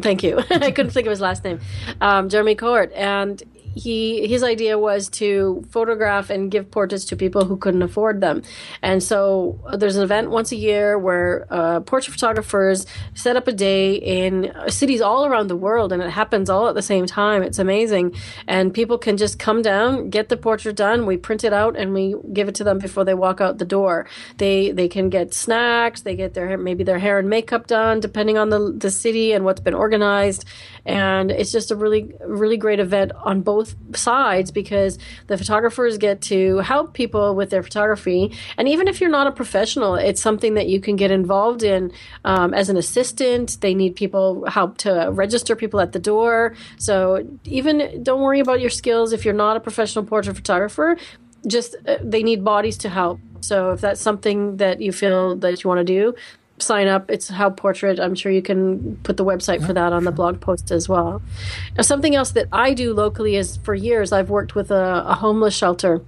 Thank 0.00 0.22
you. 0.22 0.38
I 0.50 0.70
couldn't 0.70 0.92
think 0.92 1.06
of 1.06 1.10
his 1.10 1.20
last 1.20 1.44
name. 1.44 1.60
Um, 2.00 2.28
Jeremy 2.28 2.56
Cowart, 2.56 2.90
and 2.94 3.42
he 3.74 4.26
his 4.26 4.42
idea 4.42 4.78
was 4.78 5.08
to 5.08 5.64
photograph 5.70 6.30
and 6.30 6.50
give 6.50 6.70
portraits 6.70 7.04
to 7.06 7.16
people 7.16 7.44
who 7.44 7.56
couldn't 7.56 7.82
afford 7.82 8.20
them. 8.20 8.42
And 8.82 9.02
so 9.02 9.60
uh, 9.66 9.76
there's 9.76 9.96
an 9.96 10.02
event 10.02 10.30
once 10.30 10.52
a 10.52 10.56
year 10.56 10.98
where 10.98 11.46
uh, 11.50 11.80
portrait 11.80 12.12
photographers 12.12 12.86
set 13.14 13.36
up 13.36 13.48
a 13.48 13.52
day 13.52 13.94
in 13.94 14.52
cities 14.68 15.00
all 15.00 15.26
around 15.26 15.48
the 15.48 15.56
world, 15.56 15.92
and 15.92 16.02
it 16.02 16.10
happens 16.10 16.48
all 16.48 16.68
at 16.68 16.74
the 16.74 16.82
same 16.82 17.06
time. 17.06 17.42
It's 17.42 17.58
amazing, 17.58 18.14
and 18.46 18.72
people 18.72 18.98
can 18.98 19.16
just 19.16 19.38
come 19.38 19.62
down, 19.62 20.10
get 20.10 20.28
the 20.28 20.36
portrait 20.36 20.76
done. 20.76 21.06
We 21.06 21.16
print 21.16 21.44
it 21.44 21.52
out 21.52 21.76
and 21.76 21.92
we 21.92 22.14
give 22.32 22.48
it 22.48 22.54
to 22.56 22.64
them 22.64 22.78
before 22.78 23.04
they 23.04 23.14
walk 23.14 23.40
out 23.40 23.58
the 23.58 23.64
door. 23.64 24.06
They 24.38 24.70
they 24.70 24.88
can 24.88 25.08
get 25.08 25.34
snacks, 25.34 26.02
they 26.02 26.16
get 26.16 26.34
their 26.34 26.56
maybe 26.56 26.84
their 26.84 26.98
hair 26.98 27.18
and 27.18 27.28
makeup 27.28 27.66
done, 27.66 28.00
depending 28.00 28.38
on 28.38 28.50
the 28.50 28.72
the 28.76 28.90
city 28.90 29.32
and 29.32 29.44
what's 29.44 29.60
been 29.60 29.74
organized. 29.74 30.44
And 30.86 31.30
it's 31.30 31.50
just 31.50 31.70
a 31.70 31.76
really 31.76 32.12
really 32.26 32.56
great 32.56 32.80
event 32.80 33.12
on 33.24 33.42
both 33.42 33.63
both 33.64 33.96
sides 33.96 34.50
because 34.50 34.98
the 35.26 35.36
photographers 35.36 35.98
get 35.98 36.20
to 36.22 36.58
help 36.58 36.94
people 36.94 37.34
with 37.34 37.50
their 37.50 37.62
photography. 37.62 38.32
And 38.56 38.68
even 38.68 38.88
if 38.88 39.00
you're 39.00 39.10
not 39.10 39.26
a 39.26 39.32
professional, 39.32 39.94
it's 39.94 40.20
something 40.20 40.54
that 40.54 40.68
you 40.68 40.80
can 40.80 40.96
get 40.96 41.10
involved 41.10 41.62
in 41.62 41.92
um, 42.24 42.54
as 42.54 42.68
an 42.68 42.76
assistant. 42.76 43.58
They 43.60 43.74
need 43.74 43.96
people 43.96 44.46
help 44.46 44.78
to 44.78 45.10
register 45.12 45.56
people 45.56 45.80
at 45.80 45.92
the 45.92 45.98
door. 45.98 46.54
So 46.78 47.26
even 47.44 48.02
don't 48.02 48.20
worry 48.20 48.40
about 48.40 48.60
your 48.60 48.70
skills 48.70 49.12
if 49.12 49.24
you're 49.24 49.34
not 49.34 49.56
a 49.56 49.60
professional 49.60 50.04
portrait 50.04 50.36
photographer. 50.36 50.96
Just 51.46 51.76
uh, 51.86 51.98
they 52.02 52.22
need 52.22 52.44
bodies 52.44 52.78
to 52.78 52.88
help. 52.88 53.20
So 53.40 53.72
if 53.72 53.80
that's 53.80 54.00
something 54.00 54.56
that 54.56 54.80
you 54.80 54.92
feel 54.92 55.36
that 55.36 55.62
you 55.62 55.68
want 55.68 55.78
to 55.78 55.84
do, 55.84 56.14
sign 56.58 56.86
up. 56.86 57.10
It's 57.10 57.28
Help 57.28 57.56
Portrait. 57.56 57.98
I'm 57.98 58.14
sure 58.14 58.30
you 58.30 58.42
can 58.42 58.96
put 58.98 59.16
the 59.16 59.24
website 59.24 59.64
for 59.66 59.72
that 59.72 59.92
on 59.92 60.04
the 60.04 60.12
blog 60.12 60.40
post 60.40 60.70
as 60.70 60.88
well. 60.88 61.20
Now, 61.76 61.82
something 61.82 62.14
else 62.14 62.32
that 62.32 62.48
I 62.52 62.74
do 62.74 62.94
locally 62.94 63.36
is 63.36 63.56
for 63.58 63.74
years 63.74 64.12
I've 64.12 64.30
worked 64.30 64.54
with 64.54 64.70
a, 64.70 65.04
a 65.06 65.14
homeless 65.14 65.54
shelter 65.54 66.02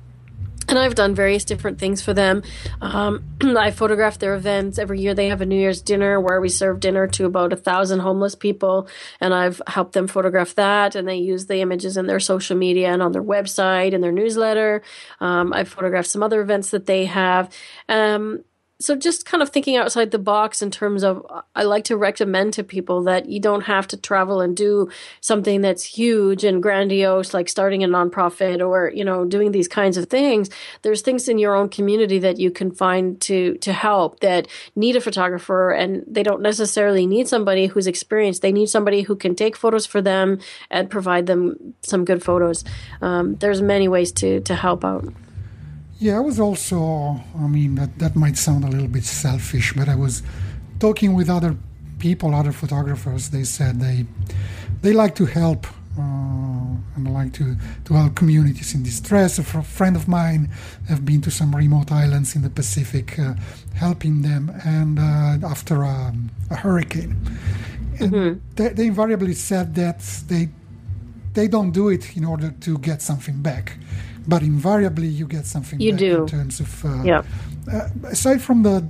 and 0.69 0.79
I've 0.79 0.95
done 0.95 1.15
various 1.15 1.45
different 1.45 1.79
things 1.79 2.03
for 2.03 2.13
them. 2.13 2.43
Um, 2.81 3.25
I 3.57 3.71
photograph 3.71 4.19
their 4.19 4.35
events 4.35 4.79
every 4.79 5.01
year. 5.01 5.15
They 5.15 5.29
have 5.29 5.41
a 5.41 5.47
New 5.47 5.59
Year's 5.59 5.81
dinner 5.81 6.21
where 6.21 6.41
we 6.41 6.49
serve 6.49 6.81
dinner 6.81 7.07
to 7.09 7.25
about 7.27 7.53
a 7.53 7.57
thousand 7.57 8.01
homeless 8.01 8.35
people, 8.35 8.89
and 9.21 9.33
I've 9.33 9.63
helped 9.67 9.93
them 9.93 10.07
photograph 10.09 10.55
that. 10.57 10.95
And 10.95 11.07
they 11.07 11.17
use 11.17 11.47
the 11.47 11.61
images 11.61 11.97
in 11.97 12.07
their 12.07 12.21
social 12.21 12.57
media 12.57 12.93
and 12.93 13.03
on 13.03 13.13
their 13.13 13.23
website 13.23 13.95
and 13.95 14.03
their 14.03 14.13
newsletter. 14.13 14.83
Um, 15.21 15.53
I've 15.53 15.69
photographed 15.69 16.09
some 16.09 16.23
other 16.23 16.41
events 16.41 16.71
that 16.71 16.87
they 16.87 17.05
have. 17.05 17.55
Um, 17.89 18.43
so 18.79 18.95
just 18.95 19.25
kind 19.25 19.43
of 19.43 19.51
thinking 19.51 19.77
outside 19.77 20.11
the 20.11 20.19
box 20.19 20.63
in 20.63 20.71
terms 20.71 21.03
of 21.03 21.25
i 21.55 21.63
like 21.63 21.85
to 21.85 21.97
recommend 21.97 22.53
to 22.53 22.63
people 22.63 23.03
that 23.03 23.29
you 23.29 23.41
don't 23.41 23.63
have 23.63 23.87
to 23.87 23.97
travel 23.97 24.41
and 24.41 24.57
do 24.57 24.89
something 25.21 25.61
that's 25.61 25.83
huge 25.85 26.45
and 26.45 26.63
grandiose 26.63 27.35
like 27.35 27.49
starting 27.49 27.83
a 27.83 27.89
nonprofit 27.89 28.67
or 28.67 28.91
you 28.95 29.05
know 29.05 29.25
doing 29.25 29.53
these 29.53 29.69
kinds 29.69 29.97
of 29.97 30.09
things. 30.09 30.51
There's 30.83 31.03
things 31.03 31.29
in 31.29 31.39
your 31.39 31.55
own 31.55 31.69
community 31.69 32.19
that 32.21 32.39
you 32.39 32.51
can 32.51 32.71
find 32.71 33.21
to 33.23 33.57
to 33.59 33.73
help 33.73 34.21
that 34.21 34.49
need 34.75 34.97
a 34.97 35.01
photographer 35.01 35.71
and 35.71 36.05
they 36.07 36.23
don't 36.23 36.43
necessarily 36.43 37.07
need 37.07 37.29
somebody 37.29 37.67
who's 37.67 37.87
experienced. 37.87 38.43
They 38.43 38.53
need 38.53 38.69
somebody 38.69 39.03
who 39.03 39.17
can 39.17 39.35
take 39.35 39.57
photos 39.57 39.87
for 39.87 40.01
them 40.01 40.39
and 40.71 40.91
provide 40.91 41.27
them 41.27 41.75
some 41.83 42.05
good 42.05 42.23
photos. 42.23 42.65
Um, 43.01 43.37
there's 43.37 43.63
many 43.63 43.89
ways 43.89 44.13
to 44.13 44.41
to 44.41 44.55
help 44.55 44.85
out 44.85 45.05
yeah, 45.99 46.17
I 46.17 46.21
was 46.21 46.39
also, 46.39 47.21
I 47.39 47.47
mean, 47.47 47.75
that, 47.77 47.99
that 47.99 48.17
might 48.17 48.37
sound 48.37 48.65
a 48.65 48.69
little 48.69 48.89
bit 48.89 49.05
selfish, 49.05 49.73
but 49.75 49.89
I 49.89 49.95
was 49.95 50.23
talking 50.79 51.15
with 51.15 51.31
other 51.31 51.57
people, 51.99 52.35
other 52.35 52.53
photographers. 52.53 53.31
They 53.31 53.45
said 53.45 53.81
they 53.81 54.07
they 54.83 54.93
like 54.93 55.15
to 55.15 55.25
help 55.25 55.67
uh, 55.99 56.03
and 56.97 57.13
like 57.15 57.33
to, 57.33 57.57
to 57.87 57.95
help 57.95 58.15
communities 58.15 58.75
in 58.75 58.83
distress. 58.83 59.39
A 59.39 59.43
friend 59.43 59.97
of 59.97 60.07
mine 60.07 60.51
have 60.89 61.05
been 61.07 61.23
to 61.23 61.31
some 61.31 61.57
remote 61.57 61.91
islands 61.91 62.37
in 62.37 62.43
the 62.43 62.51
Pacific, 62.51 63.19
uh, 63.19 63.35
helping 63.75 64.21
them, 64.21 64.53
and 64.65 64.99
uh, 64.99 65.49
after 65.49 65.83
a, 65.83 66.13
a 66.51 66.57
hurricane, 66.57 67.17
mm-hmm. 67.95 68.39
they, 68.57 68.69
they 68.69 68.87
invariably 68.89 69.35
said 69.35 69.75
that 69.77 70.01
they 70.29 70.49
they 71.33 71.49
don't 71.49 71.71
do 71.71 71.89
it 71.89 72.17
in 72.17 72.25
order 72.25 72.51
to 72.61 72.79
get 72.79 73.01
something 73.01 73.41
back 73.43 73.79
but 74.27 74.43
invariably 74.43 75.07
you 75.07 75.27
get 75.27 75.47
something 75.47 75.81
you 75.81 75.93
do 75.93 76.23
in 76.23 76.27
terms 76.27 76.61
of 76.61 76.85
uh, 76.85 77.03
yeah. 77.03 77.23
Uh, 77.73 77.89
aside 78.05 78.41
from 78.41 78.63
the 78.63 78.87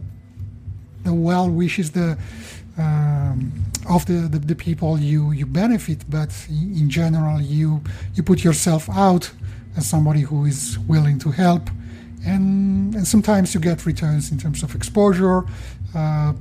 the 1.05 1.13
well 1.13 1.49
wishes 1.49 1.93
the 1.93 2.19
um, 2.79 3.53
of 3.89 4.05
the, 4.07 4.29
the, 4.29 4.39
the, 4.39 4.55
people 4.55 4.99
you 4.99 5.31
you 5.33 5.47
benefit 5.47 6.05
but 6.11 6.31
in 6.51 6.91
general 6.91 7.41
you 7.41 7.81
you 8.15 8.23
put 8.23 8.45
yourself 8.45 8.91
out 8.91 9.31
as 9.77 9.87
somebody 9.87 10.21
who 10.21 10.45
is 10.45 10.79
willing 10.81 11.19
to 11.19 11.31
help 11.31 11.71
and, 12.27 12.95
and 12.95 13.07
sometimes 13.07 13.55
you 13.55 13.61
get 13.61 13.87
returns 13.87 14.31
in 14.33 14.39
terms 14.39 14.63
of 14.63 14.75
exposure 14.75 15.45
uh, 15.95 16.33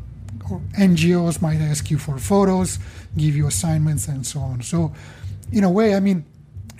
NGOs 0.77 1.41
might 1.41 1.61
ask 1.61 1.89
you 1.89 1.97
for 1.97 2.17
photos 2.17 2.79
give 3.15 3.35
you 3.35 3.47
assignments 3.47 4.07
and 4.07 4.25
so 4.25 4.39
on 4.39 4.61
so 4.61 4.91
in 5.51 5.63
a 5.63 5.69
way 5.69 5.95
I 5.95 5.99
mean 5.99 6.25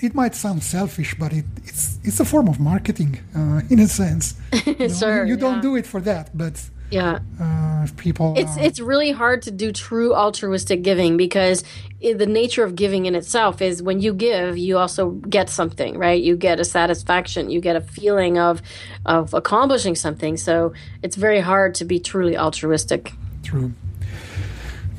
it 0.01 0.13
might 0.13 0.35
sound 0.35 0.63
selfish, 0.63 1.15
but 1.17 1.33
it, 1.33 1.45
it's 1.63 1.99
it's 2.03 2.19
a 2.19 2.25
form 2.25 2.47
of 2.47 2.59
marketing 2.59 3.19
uh, 3.35 3.61
in 3.69 3.79
a 3.79 3.87
sense. 3.87 4.35
You, 4.65 4.89
know, 5.01 5.23
you, 5.23 5.37
don't 5.37 5.61
do 5.61 5.75
it 5.75 5.85
for 5.85 6.01
that, 6.01 6.35
but 6.35 6.69
yeah, 6.91 7.19
uh, 7.39 7.87
people. 7.97 8.33
It's 8.37 8.57
it's 8.57 8.79
really 8.79 9.11
hard 9.11 9.41
to 9.43 9.51
do 9.51 9.71
true 9.71 10.13
altruistic 10.13 10.81
giving 10.81 11.17
because 11.17 11.63
it, 11.99 12.17
the 12.17 12.25
nature 12.25 12.63
of 12.63 12.75
giving 12.75 13.05
in 13.05 13.15
itself 13.15 13.61
is 13.61 13.81
when 13.81 13.99
you 13.99 14.13
give, 14.13 14.57
you 14.57 14.77
also 14.77 15.11
get 15.11 15.49
something, 15.49 15.97
right? 15.97 16.21
You 16.21 16.35
get 16.35 16.59
a 16.59 16.65
satisfaction, 16.65 17.49
you 17.49 17.61
get 17.61 17.75
a 17.75 17.81
feeling 17.81 18.37
of 18.37 18.61
of 19.05 19.33
accomplishing 19.33 19.95
something. 19.95 20.37
So 20.37 20.73
it's 21.03 21.15
very 21.15 21.39
hard 21.39 21.75
to 21.75 21.85
be 21.85 21.99
truly 21.99 22.37
altruistic. 22.37 23.13
True, 23.43 23.73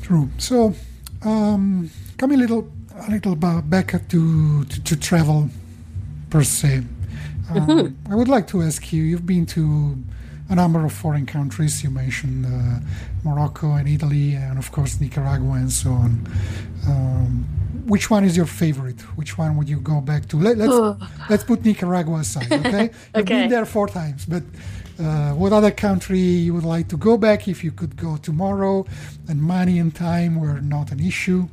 true. 0.01 0.29
So, 0.37 0.73
um, 1.23 1.89
coming 2.17 2.37
a 2.39 2.41
little 2.41 2.71
a 3.05 3.11
little 3.11 3.35
back 3.35 3.91
to, 4.09 4.65
to, 4.65 4.83
to 4.83 4.95
travel 4.99 5.49
per 6.29 6.43
se. 6.43 6.83
Um, 7.49 7.67
mm-hmm. 7.67 8.11
I 8.11 8.15
would 8.15 8.27
like 8.27 8.47
to 8.47 8.61
ask 8.61 8.91
you 8.91 9.03
you've 9.03 9.25
been 9.25 9.45
to 9.47 9.97
a 10.49 10.55
number 10.55 10.83
of 10.85 10.93
foreign 10.93 11.25
countries. 11.25 11.83
You 11.83 11.89
mentioned 11.89 12.45
uh, 12.45 12.79
Morocco 13.23 13.73
and 13.73 13.87
Italy, 13.87 14.33
and 14.33 14.57
of 14.57 14.71
course 14.71 14.99
Nicaragua 14.99 15.53
and 15.53 15.71
so 15.71 15.91
on. 15.91 16.27
Um, 16.87 17.45
which 17.85 18.09
one 18.09 18.25
is 18.25 18.35
your 18.35 18.45
favorite? 18.45 18.99
Which 19.15 19.37
one 19.37 19.55
would 19.57 19.69
you 19.69 19.79
go 19.79 20.01
back 20.01 20.27
to? 20.29 20.37
Let, 20.37 20.59
us 20.59 20.69
let's, 20.99 21.29
let's 21.29 21.43
put 21.45 21.63
Nicaragua 21.63 22.19
aside, 22.19 22.51
okay? 22.51 22.67
okay. 22.69 22.91
You've 23.15 23.25
been 23.25 23.49
there 23.49 23.65
four 23.65 23.87
times, 23.87 24.25
but 24.25 24.43
uh, 24.99 25.31
what 25.31 25.53
other 25.53 25.71
country 25.71 26.19
you 26.19 26.53
would 26.53 26.65
like 26.65 26.89
to 26.89 26.97
go 26.97 27.17
back 27.17 27.47
if 27.47 27.63
you 27.63 27.71
could 27.71 27.95
go 27.95 28.17
tomorrow, 28.17 28.85
and 29.29 29.41
money 29.41 29.79
and 29.79 29.95
time 29.95 30.37
were 30.39 30.59
not 30.59 30.91
an 30.91 30.99
issue? 30.99 31.47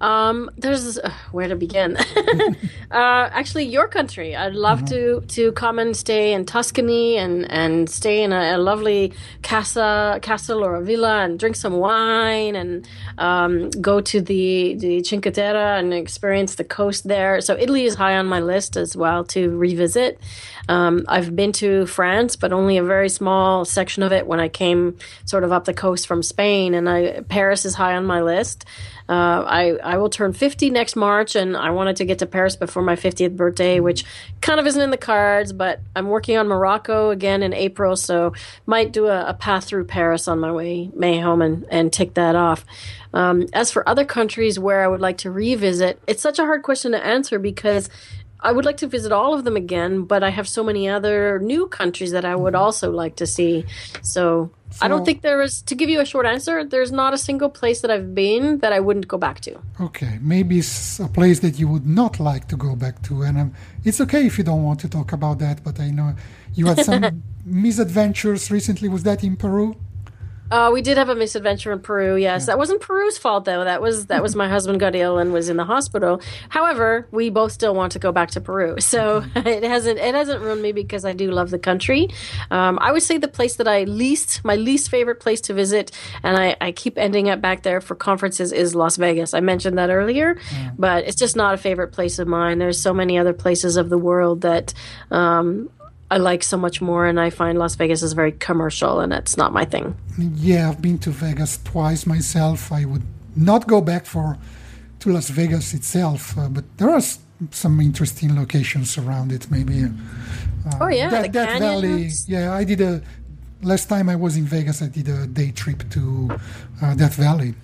Um, 0.00 0.50
there's 0.56 0.98
uh, 0.98 1.12
where 1.32 1.48
to 1.48 1.56
begin. 1.56 1.96
uh, 2.90 3.28
actually, 3.32 3.64
your 3.64 3.88
country. 3.88 4.34
I'd 4.36 4.54
love 4.54 4.82
mm-hmm. 4.82 5.26
to 5.26 5.34
to 5.34 5.52
come 5.52 5.78
and 5.78 5.96
stay 5.96 6.32
in 6.32 6.44
Tuscany 6.44 7.16
and 7.16 7.50
and 7.50 7.88
stay 7.88 8.22
in 8.22 8.32
a, 8.32 8.56
a, 8.56 8.58
lovely 8.58 9.12
casa 9.42 10.18
castle 10.22 10.64
or 10.64 10.76
a 10.76 10.82
villa 10.82 11.24
and 11.24 11.38
drink 11.38 11.56
some 11.56 11.74
wine 11.74 12.56
and 12.56 12.88
um, 13.18 13.70
go 13.70 14.00
to 14.00 14.20
the 14.20 14.74
the 14.78 15.02
Cinque 15.04 15.32
Terre 15.32 15.78
and 15.78 15.94
experience 15.94 16.56
the 16.56 16.64
coast 16.64 17.06
there. 17.08 17.40
So 17.40 17.56
Italy 17.56 17.84
is 17.84 17.94
high 17.94 18.16
on 18.16 18.26
my 18.26 18.40
list 18.40 18.76
as 18.76 18.96
well 18.96 19.24
to 19.24 19.56
revisit. 19.56 20.20
Um, 20.68 21.04
I've 21.08 21.36
been 21.36 21.52
to 21.52 21.86
France, 21.86 22.36
but 22.36 22.52
only 22.52 22.78
a 22.78 22.82
very 22.82 23.08
small 23.08 23.64
section 23.64 24.02
of 24.02 24.12
it 24.12 24.26
when 24.26 24.40
I 24.40 24.48
came 24.48 24.96
sort 25.24 25.44
of 25.44 25.52
up 25.52 25.66
the 25.66 25.74
coast 25.74 26.06
from 26.06 26.22
Spain. 26.22 26.74
And 26.74 26.88
I, 26.88 27.20
Paris 27.28 27.64
is 27.64 27.74
high 27.74 27.94
on 27.96 28.06
my 28.06 28.22
list. 28.22 28.64
Uh, 29.08 29.44
I 29.46 29.76
I 29.82 29.98
will 29.98 30.08
turn 30.08 30.32
50 30.32 30.70
next 30.70 30.96
March, 30.96 31.36
and 31.36 31.56
I 31.56 31.70
wanted 31.70 31.96
to 31.96 32.04
get 32.04 32.20
to 32.20 32.26
Paris 32.26 32.56
before 32.56 32.82
my 32.82 32.96
50th 32.96 33.36
birthday, 33.36 33.80
which 33.80 34.04
kind 34.40 34.58
of 34.58 34.66
isn't 34.66 34.80
in 34.80 34.90
the 34.90 34.96
cards. 34.96 35.52
But 35.52 35.80
I'm 35.94 36.08
working 36.08 36.36
on 36.38 36.48
Morocco 36.48 37.10
again 37.10 37.42
in 37.42 37.52
April, 37.52 37.96
so 37.96 38.32
might 38.66 38.92
do 38.92 39.06
a, 39.06 39.26
a 39.26 39.34
path 39.34 39.64
through 39.64 39.84
Paris 39.84 40.26
on 40.26 40.40
my 40.40 40.52
way 40.52 40.90
May 40.94 41.20
home 41.20 41.42
and 41.42 41.66
and 41.70 41.92
tick 41.92 42.14
that 42.14 42.34
off. 42.34 42.64
Um, 43.12 43.46
as 43.52 43.70
for 43.70 43.88
other 43.88 44.04
countries 44.04 44.58
where 44.58 44.82
I 44.82 44.88
would 44.88 45.00
like 45.00 45.18
to 45.18 45.30
revisit, 45.30 46.00
it's 46.06 46.22
such 46.22 46.38
a 46.38 46.44
hard 46.44 46.62
question 46.62 46.92
to 46.92 47.04
answer 47.04 47.38
because 47.38 47.88
I 48.44 48.52
would 48.52 48.66
like 48.66 48.76
to 48.78 48.86
visit 48.86 49.10
all 49.10 49.32
of 49.32 49.44
them 49.44 49.56
again, 49.56 50.02
but 50.02 50.22
I 50.22 50.28
have 50.28 50.46
so 50.46 50.62
many 50.62 50.86
other 50.86 51.38
new 51.38 51.66
countries 51.66 52.10
that 52.12 52.26
I 52.26 52.36
would 52.36 52.54
also 52.54 52.90
like 52.90 53.16
to 53.16 53.26
see. 53.26 53.64
So, 54.02 54.50
so 54.74 54.84
I 54.84 54.88
don't 54.88 55.04
think 55.04 55.22
there 55.22 55.40
is, 55.40 55.62
to 55.62 55.74
give 55.76 55.88
you 55.88 56.00
a 56.00 56.04
short 56.04 56.26
answer, 56.26 56.64
there's 56.64 56.90
not 56.90 57.14
a 57.14 57.18
single 57.18 57.48
place 57.48 57.80
that 57.82 57.90
I've 57.92 58.12
been 58.12 58.58
that 58.58 58.72
I 58.72 58.80
wouldn't 58.80 59.06
go 59.06 59.16
back 59.16 59.38
to. 59.40 59.60
Okay, 59.80 60.18
maybe 60.20 60.58
it's 60.58 60.98
a 60.98 61.06
place 61.06 61.38
that 61.40 61.60
you 61.60 61.68
would 61.68 61.86
not 61.86 62.18
like 62.18 62.48
to 62.48 62.56
go 62.56 62.74
back 62.74 63.00
to. 63.02 63.22
And 63.22 63.38
um, 63.38 63.54
it's 63.84 64.00
okay 64.00 64.26
if 64.26 64.36
you 64.36 64.42
don't 64.42 64.64
want 64.64 64.80
to 64.80 64.88
talk 64.88 65.12
about 65.12 65.38
that, 65.38 65.62
but 65.62 65.78
I 65.78 65.90
know 65.90 66.16
you 66.54 66.66
had 66.66 66.84
some 66.84 67.22
misadventures 67.44 68.50
recently. 68.50 68.88
Was 68.88 69.04
that 69.04 69.22
in 69.22 69.36
Peru? 69.36 69.76
Uh, 70.50 70.70
we 70.72 70.82
did 70.82 70.98
have 70.98 71.08
a 71.08 71.14
misadventure 71.14 71.72
in 71.72 71.80
Peru. 71.80 72.16
Yes, 72.16 72.42
yeah. 72.42 72.46
that 72.46 72.58
wasn't 72.58 72.80
Peru's 72.80 73.18
fault 73.18 73.44
though. 73.44 73.64
That 73.64 73.80
was 73.80 74.06
that 74.06 74.22
was 74.22 74.36
my 74.36 74.48
husband 74.48 74.80
got 74.80 74.94
ill 74.94 75.18
and 75.18 75.32
was 75.32 75.48
in 75.48 75.56
the 75.56 75.64
hospital. 75.64 76.20
However, 76.48 77.08
we 77.10 77.30
both 77.30 77.52
still 77.52 77.74
want 77.74 77.92
to 77.92 77.98
go 77.98 78.12
back 78.12 78.30
to 78.32 78.40
Peru, 78.40 78.76
so 78.80 79.24
it 79.36 79.62
hasn't 79.62 79.98
it 79.98 80.14
hasn't 80.14 80.42
ruined 80.42 80.62
me 80.62 80.72
because 80.72 81.04
I 81.04 81.12
do 81.12 81.30
love 81.30 81.50
the 81.50 81.58
country. 81.58 82.08
Um, 82.50 82.78
I 82.80 82.92
would 82.92 83.02
say 83.02 83.18
the 83.18 83.28
place 83.28 83.56
that 83.56 83.68
I 83.68 83.84
least 83.84 84.44
my 84.44 84.56
least 84.56 84.90
favorite 84.90 85.20
place 85.20 85.40
to 85.42 85.54
visit, 85.54 85.90
and 86.22 86.36
I, 86.36 86.56
I 86.60 86.72
keep 86.72 86.98
ending 86.98 87.30
up 87.30 87.40
back 87.40 87.62
there 87.62 87.80
for 87.80 87.94
conferences 87.94 88.52
is 88.52 88.74
Las 88.74 88.96
Vegas. 88.96 89.34
I 89.34 89.40
mentioned 89.40 89.78
that 89.78 89.90
earlier, 89.90 90.36
yeah. 90.52 90.70
but 90.78 91.04
it's 91.04 91.16
just 91.16 91.36
not 91.36 91.54
a 91.54 91.58
favorite 91.58 91.92
place 91.92 92.18
of 92.18 92.28
mine. 92.28 92.58
There's 92.58 92.80
so 92.80 92.92
many 92.92 93.18
other 93.18 93.32
places 93.32 93.76
of 93.76 93.88
the 93.88 93.98
world 93.98 94.42
that 94.42 94.74
um, 95.10 95.70
I 96.10 96.18
like 96.18 96.42
so 96.42 96.56
much 96.56 96.80
more, 96.80 97.06
and 97.06 97.18
I 97.18 97.30
find 97.30 97.58
Las 97.58 97.74
Vegas 97.76 98.02
is 98.02 98.12
very 98.12 98.32
commercial, 98.32 99.00
and 99.00 99.12
it's 99.12 99.36
not 99.36 99.52
my 99.52 99.64
thing. 99.64 99.96
Yeah, 100.18 100.68
I've 100.68 100.82
been 100.82 100.98
to 100.98 101.10
Vegas 101.10 101.58
twice 101.64 102.06
myself. 102.06 102.70
I 102.70 102.84
would 102.84 103.02
not 103.34 103.66
go 103.66 103.80
back 103.80 104.06
for 104.06 104.38
to 105.00 105.12
Las 105.12 105.30
Vegas 105.30 105.74
itself, 105.74 106.36
uh, 106.38 106.48
but 106.48 106.64
there 106.76 106.90
are 106.90 107.00
some 107.50 107.80
interesting 107.80 108.36
locations 108.36 108.98
around 108.98 109.32
it. 109.32 109.50
Maybe. 109.50 109.84
Uh, 109.84 110.78
oh 110.80 110.88
yeah, 110.88 111.10
that, 111.10 111.32
that 111.32 111.58
Valley. 111.58 112.10
Yeah, 112.26 112.52
I 112.52 112.64
did 112.64 112.80
a. 112.80 113.02
Last 113.62 113.88
time 113.88 114.10
I 114.10 114.16
was 114.16 114.36
in 114.36 114.44
Vegas, 114.44 114.82
I 114.82 114.88
did 114.88 115.08
a 115.08 115.26
day 115.26 115.50
trip 115.50 115.88
to 115.90 116.38
uh, 116.82 116.94
Death 116.94 117.14
Valley, 117.14 117.54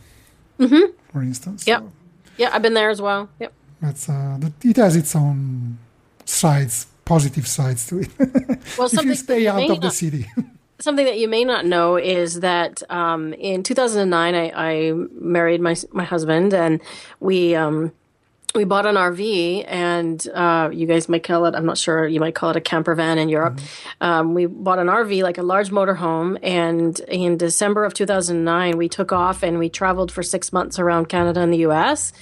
mm-hmm. 0.58 0.92
for 1.12 1.22
instance. 1.22 1.66
Yep. 1.66 1.80
So, 1.80 1.92
yeah, 2.38 2.50
I've 2.54 2.62
been 2.62 2.72
there 2.72 2.88
as 2.88 3.02
well. 3.02 3.28
Yep. 3.38 3.52
That's 3.82 4.08
uh, 4.08 4.38
it 4.64 4.76
has 4.76 4.96
its 4.96 5.14
own 5.14 5.78
sides 6.24 6.86
positive 7.10 7.46
sides 7.48 7.86
to 7.88 7.98
it. 7.98 8.08
well, 8.78 8.86
if 8.86 9.04
you 9.04 9.16
stay 9.16 9.48
out 9.48 9.68
of 9.68 9.80
the 9.80 9.90
city. 9.90 10.26
something 10.78 11.04
that 11.04 11.18
you 11.18 11.28
may 11.28 11.44
not 11.44 11.66
know 11.66 11.96
is 11.96 12.40
that 12.40 12.82
um, 12.88 13.34
in 13.34 13.62
2009 13.62 14.34
I, 14.34 14.50
I, 14.68 14.92
married 14.92 15.60
my 15.60 15.74
my 15.92 16.04
husband 16.04 16.54
and 16.54 16.80
we 17.18 17.54
um, 17.54 17.92
we 18.54 18.64
bought 18.64 18.86
an 18.86 18.96
RV, 18.96 19.64
and 19.68 20.26
uh, 20.34 20.70
you 20.72 20.86
guys 20.86 21.08
might 21.08 21.22
call 21.22 21.46
it, 21.46 21.54
I'm 21.54 21.66
not 21.66 21.78
sure, 21.78 22.06
you 22.08 22.18
might 22.18 22.34
call 22.34 22.50
it 22.50 22.56
a 22.56 22.60
camper 22.60 22.94
van 22.96 23.18
in 23.18 23.28
Europe. 23.28 23.56
Mm-hmm. 23.56 24.04
Um, 24.04 24.34
we 24.34 24.46
bought 24.46 24.80
an 24.80 24.88
RV, 24.88 25.22
like 25.22 25.38
a 25.38 25.42
large 25.42 25.70
motorhome, 25.70 26.36
and 26.42 26.98
in 27.00 27.36
December 27.36 27.84
of 27.84 27.94
2009, 27.94 28.76
we 28.76 28.88
took 28.88 29.12
off 29.12 29.44
and 29.44 29.58
we 29.58 29.68
traveled 29.68 30.10
for 30.10 30.22
six 30.22 30.52
months 30.52 30.78
around 30.78 31.08
Canada 31.08 31.40
and 31.40 31.52
the 31.52 31.64
US. 31.68 32.12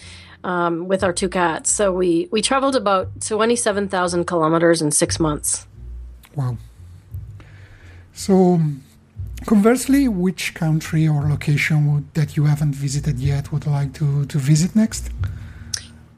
Um, 0.48 0.88
with 0.88 1.04
our 1.04 1.12
two 1.12 1.28
cats. 1.28 1.70
So 1.70 1.92
we, 1.92 2.26
we 2.32 2.40
traveled 2.40 2.74
about 2.74 3.06
27,000 3.20 4.24
kilometers 4.24 4.80
in 4.80 4.90
six 4.90 5.20
months. 5.20 5.66
Wow. 6.34 6.56
So, 8.14 8.58
conversely, 9.44 10.08
which 10.08 10.54
country 10.54 11.06
or 11.06 11.20
location 11.28 11.92
would, 11.92 12.14
that 12.14 12.38
you 12.38 12.46
haven't 12.46 12.74
visited 12.74 13.18
yet 13.18 13.52
would 13.52 13.66
like 13.66 13.92
to, 14.00 14.24
to 14.24 14.38
visit 14.38 14.74
next? 14.74 15.10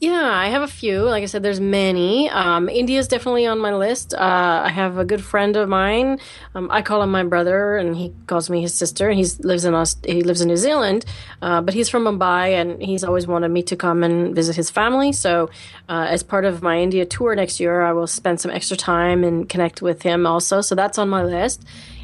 Yeah, 0.01 0.31
I 0.33 0.49
have 0.49 0.63
a 0.63 0.67
few. 0.67 1.03
Like 1.03 1.23
I 1.23 1.27
said, 1.27 1.43
there's 1.43 1.61
many. 1.61 2.31
Um, 2.31 2.71
India 2.71 2.99
is 2.99 3.07
definitely 3.07 3.45
on 3.47 3.59
my 3.59 3.75
list. 3.75 4.15
Uh, 4.15 4.63
I 4.65 4.71
have 4.71 4.97
a 4.97 5.05
good 5.05 5.23
friend 5.23 5.55
of 5.57 5.69
mine. 5.69 6.19
Um, 6.55 6.71
I 6.71 6.81
call 6.81 7.03
him 7.03 7.11
my 7.11 7.23
brother, 7.23 7.77
and 7.77 7.95
he 7.95 8.15
calls 8.27 8.49
me 8.49 8.63
his 8.63 8.73
sister. 8.73 9.11
He 9.11 9.27
lives 9.41 9.67
in 9.67 9.75
Aust- 9.75 10.07
he 10.07 10.23
lives 10.23 10.41
in 10.41 10.49
New 10.49 10.57
Zealand, 10.57 11.05
uh, 11.43 11.61
but 11.61 11.75
he's 11.75 11.91
from 11.91 12.05
Mumbai, 12.05 12.53
and 12.59 12.83
he's 12.83 13.05
always 13.05 13.27
wanted 13.27 13.51
me 13.51 13.63
to 13.65 13.77
come 13.77 14.03
and 14.03 14.35
visit 14.35 14.57
his 14.57 14.71
family. 14.71 15.13
So, 15.13 15.51
uh, 15.91 16.07
as 16.09 16.23
part 16.23 16.47
of 16.47 16.63
my 16.63 16.79
India 16.79 17.05
tour 17.05 17.35
next 17.35 17.61
year, 17.61 17.83
I 17.83 17.93
will 17.93 18.07
spend 18.07 18.41
some 18.41 18.51
extra 18.51 18.79
time 18.79 19.23
and 19.23 19.51
connect 19.51 19.83
with 19.83 20.01
him 20.01 20.27
also. 20.27 20.63
So 20.63 20.75
that's 20.75 20.97
on 20.97 21.11
my 21.11 21.23
list 21.25 21.63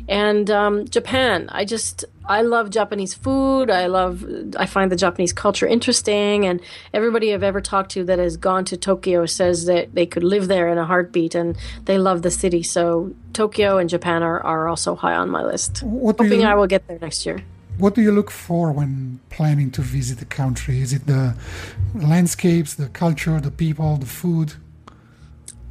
and 0.08 0.50
um, 0.50 0.86
Japan. 0.88 1.48
I 1.50 1.64
just 1.64 2.04
I 2.28 2.42
love 2.42 2.70
Japanese 2.70 3.14
food. 3.14 3.70
I 3.70 3.86
love 3.86 4.24
I 4.58 4.66
find 4.66 4.90
the 4.90 4.96
Japanese 4.96 5.32
culture 5.32 5.66
interesting, 5.66 6.44
and 6.46 6.60
everybody 6.92 7.32
I've 7.32 7.42
ever 7.42 7.60
talked 7.60 7.90
to 7.92 8.04
that 8.04 8.18
has 8.18 8.36
gone 8.36 8.64
to 8.66 8.76
Tokyo 8.76 9.26
says 9.26 9.66
that 9.66 9.94
they 9.94 10.06
could 10.06 10.24
live 10.24 10.48
there 10.48 10.68
in 10.68 10.78
a 10.78 10.84
heartbeat, 10.84 11.34
and 11.34 11.56
they 11.84 11.98
love 11.98 12.22
the 12.22 12.30
city. 12.30 12.62
So 12.62 13.14
Tokyo 13.32 13.78
and 13.78 13.88
Japan 13.88 14.22
are, 14.22 14.40
are 14.40 14.68
also 14.68 14.96
high 14.96 15.14
on 15.14 15.30
my 15.30 15.42
list. 15.42 15.82
What 15.82 16.18
Hoping 16.18 16.40
you, 16.40 16.46
I 16.46 16.54
will 16.54 16.66
get 16.66 16.86
there 16.88 16.98
next 17.00 17.26
year. 17.26 17.42
What 17.78 17.94
do 17.94 18.00
you 18.00 18.10
look 18.10 18.30
for 18.30 18.72
when 18.72 19.20
planning 19.28 19.70
to 19.72 19.82
visit 19.82 20.22
a 20.22 20.24
country? 20.24 20.80
Is 20.80 20.94
it 20.94 21.06
the 21.06 21.36
landscapes, 21.94 22.74
the 22.74 22.88
culture, 22.88 23.38
the 23.38 23.50
people, 23.50 23.98
the 23.98 24.06
food? 24.06 24.54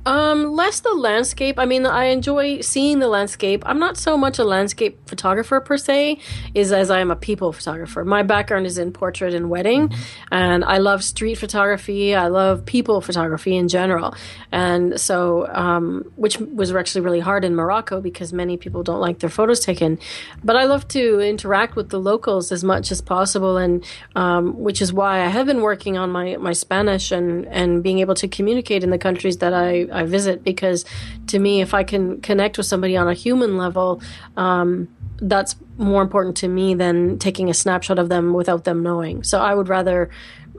Um, 0.06 0.54
less 0.54 0.82
the 0.82 0.94
landscape. 0.94 1.58
I 1.58 1.66
mean, 1.66 1.88
I 1.88 2.06
enjoy 2.06 2.62
seeing 2.62 3.00
the 3.00 3.08
landscape. 3.08 3.64
I'm 3.66 3.80
not 3.80 3.98
so 3.98 4.16
much 4.16 4.38
a 4.38 4.44
landscape 4.44 5.00
photographer 5.08 5.60
per 5.60 5.78
se, 5.78 6.20
is 6.54 6.72
as 6.72 6.92
I 6.92 7.00
am 7.00 7.10
a 7.10 7.16
people 7.16 7.52
photographer. 7.52 8.06
My 8.06 8.22
background 8.22 8.68
is 8.68 8.78
in 8.78 8.92
portrait 8.92 9.34
and 9.34 9.50
wedding, 9.50 9.92
and 10.32 10.64
I 10.64 10.78
love 10.78 11.04
street 11.04 11.36
photography. 11.36 12.14
I 12.14 12.28
love 12.28 12.66
people 12.68 13.02
photography 13.02 13.56
in 13.56 13.68
general, 13.68 14.14
and 14.52 15.00
so 15.00 15.48
um, 15.48 16.12
which 16.16 16.38
was 16.38 16.72
actually 16.76 17.02
really 17.02 17.20
hard 17.20 17.44
in 17.44 17.56
Morocco 17.56 18.00
because 18.00 18.32
many 18.32 18.58
people 18.58 18.84
don't 18.84 19.02
like 19.02 19.20
their 19.20 19.30
photos 19.32 19.60
taken. 19.60 19.98
But 20.44 20.56
I 20.56 20.66
love 20.66 20.88
to 20.90 21.20
interact 21.20 21.76
with 21.76 21.90
the 21.90 22.00
locals 22.00 22.52
as 22.52 22.64
much 22.64 22.92
as 22.92 23.02
possible, 23.02 23.58
and 23.58 23.84
um, 24.16 24.56
which 24.60 24.84
is 24.84 24.94
why 24.94 25.26
I 25.26 25.30
have 25.30 25.48
been 25.48 25.62
working 25.62 25.98
on 25.98 26.12
my 26.12 26.38
my 26.38 26.54
Spanish 26.54 27.12
and 27.12 27.48
and 27.48 27.82
being 27.82 27.98
able 28.00 28.14
to 28.16 28.28
communicate 28.28 28.84
in 28.84 28.92
the 28.92 29.00
countries 29.00 29.38
that 29.38 29.56
I 29.56 29.88
I 29.96 30.04
visit 30.04 30.44
because 30.44 30.86
to 31.28 31.40
me, 31.40 31.62
if 31.62 31.74
I 31.74 31.84
can 31.84 32.22
connect 32.22 32.58
with 32.58 32.68
somebody 32.68 32.98
on 32.98 33.08
a 33.08 33.14
human 33.14 33.58
level, 33.58 34.02
um, 34.38 34.88
that's 35.18 35.56
more 35.78 36.02
important 36.02 36.38
to 36.38 36.48
me 36.48 36.74
than 36.74 37.18
taking 37.20 37.50
a 37.50 37.54
snapshot 37.54 38.00
of 38.00 38.10
them 38.10 38.34
without 38.34 38.64
them 38.64 38.84
knowing. 38.84 39.24
So 39.24 39.40
I 39.40 39.54
would 39.56 39.70
rather 39.70 40.10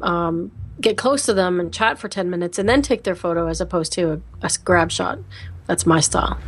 um, 0.03 0.51
get 0.81 0.97
close 0.97 1.25
to 1.27 1.35
them 1.35 1.61
and 1.61 1.73
chat 1.73 1.99
for 1.99 2.09
10 2.09 2.31
minutes 2.31 2.59
and 2.59 2.69
then 2.69 2.83
take 2.83 3.05
their 3.05 3.15
photo 3.15 3.47
as 3.47 3.61
opposed 3.61 3.93
to 3.95 4.13
a, 4.13 4.47
a 4.47 4.51
grab 4.65 4.91
shot. 4.91 5.19
That's 5.67 5.87
my 5.87 6.01
style. 6.01 6.39